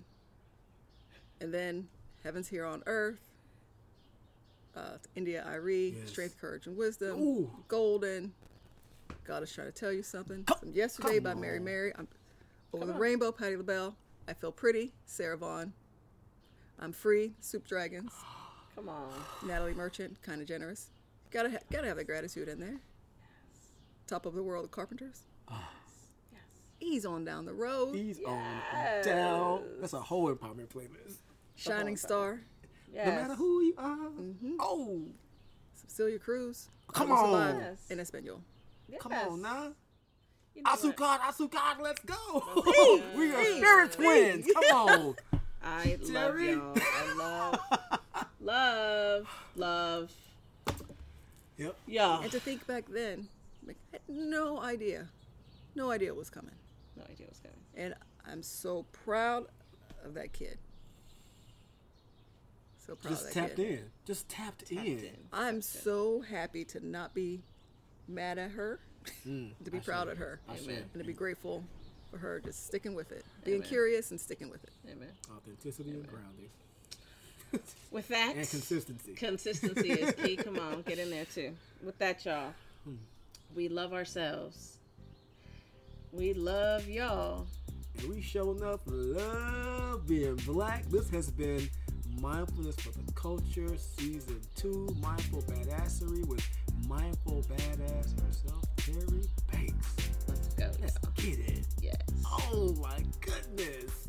[1.40, 1.88] and then
[2.24, 3.31] Heaven's Here on Earth.
[4.74, 6.08] Uh, India.Arie, Yes.
[6.10, 7.20] Strength, Courage, and Wisdom.
[7.20, 7.50] Ooh.
[7.68, 8.32] Golden.
[9.24, 10.44] God is trying to tell you something.
[10.44, 11.64] Come- Some Yesterday by Mary on.
[11.64, 11.92] Mary.
[11.96, 12.08] I'm
[12.72, 12.98] Over the on.
[12.98, 13.94] Rainbow, Patti LaBelle.
[14.28, 15.72] I Feel Pretty, Sarah Vaughan.
[16.78, 18.12] I'm Free, Soup Dragons.
[18.74, 19.12] Come on.
[19.46, 20.90] Natalie Merchant, kind of generous.
[21.30, 22.80] Gotta ha- gotta have the gratitude in there.
[24.06, 25.22] Top of the World, the Carpenters.
[25.50, 26.40] Yes.
[26.80, 27.94] Ease on down the road.
[27.94, 28.28] He's Yes.
[28.28, 29.64] on down.
[29.80, 31.16] That's a whole empowerment playlist.
[31.56, 32.40] Shining Star.
[32.92, 33.06] Yes.
[33.06, 33.96] No matter who you are.
[33.96, 34.52] Mm-hmm.
[34.60, 35.02] Oh,
[35.74, 36.68] Cecilia Cruz.
[36.92, 37.60] Come I Will Survive on.
[37.60, 37.90] Yes.
[37.90, 38.40] In Espanol.
[38.88, 39.00] Yes.
[39.00, 39.72] come on now.
[40.54, 40.80] You know what?
[40.80, 42.62] Azúcar, Azúcar, let's go.
[42.66, 44.46] Hey, we are hey, spirit twins.
[44.52, 45.14] Come on.
[45.64, 46.50] I love Jerry.
[46.52, 46.74] y'all.
[46.76, 47.60] I love,
[48.40, 50.12] love, love
[51.56, 51.76] Yep.
[51.86, 52.22] y'all.
[52.22, 53.28] And to think back then,
[53.66, 55.06] like, I had no idea.
[55.74, 56.54] No idea what was coming.
[56.96, 57.56] No idea what's coming.
[57.76, 57.94] And
[58.30, 59.46] I'm so proud
[60.04, 60.58] of that kid.
[62.86, 63.70] So proud Just of that tapped kid.
[63.70, 63.84] in.
[64.06, 64.78] Just tapped, in.
[64.86, 65.16] in.
[65.32, 67.42] I'm so happy to not be
[68.08, 68.80] mad at her,
[69.26, 70.12] Mm, to be I proud see.
[70.12, 70.64] of her, I see.
[70.64, 70.84] Amen.
[70.94, 71.64] and to be grateful
[72.10, 73.68] for her just sticking with it, being Amen.
[73.68, 74.70] curious and sticking with it.
[74.90, 75.08] Amen.
[75.36, 76.48] Authenticity and grounding.
[77.90, 79.12] With that, And consistency.
[79.12, 80.36] consistency is key.
[80.42, 81.54] Come on, get in there too.
[81.84, 82.54] With that, y'all,
[83.54, 84.78] we love ourselves.
[86.12, 87.46] We love y'all.
[87.98, 90.86] And we showing up love being black.
[90.86, 91.68] This has been
[92.20, 96.46] Mindfulness for the Culture, Season 2, Mindful Badassery with
[96.88, 99.74] Mindful Badass herself, Terry Bankhead.
[100.28, 100.70] Let's go.
[100.80, 101.66] Let's get it.
[101.80, 101.96] Yes.
[102.24, 104.08] Oh my goodness.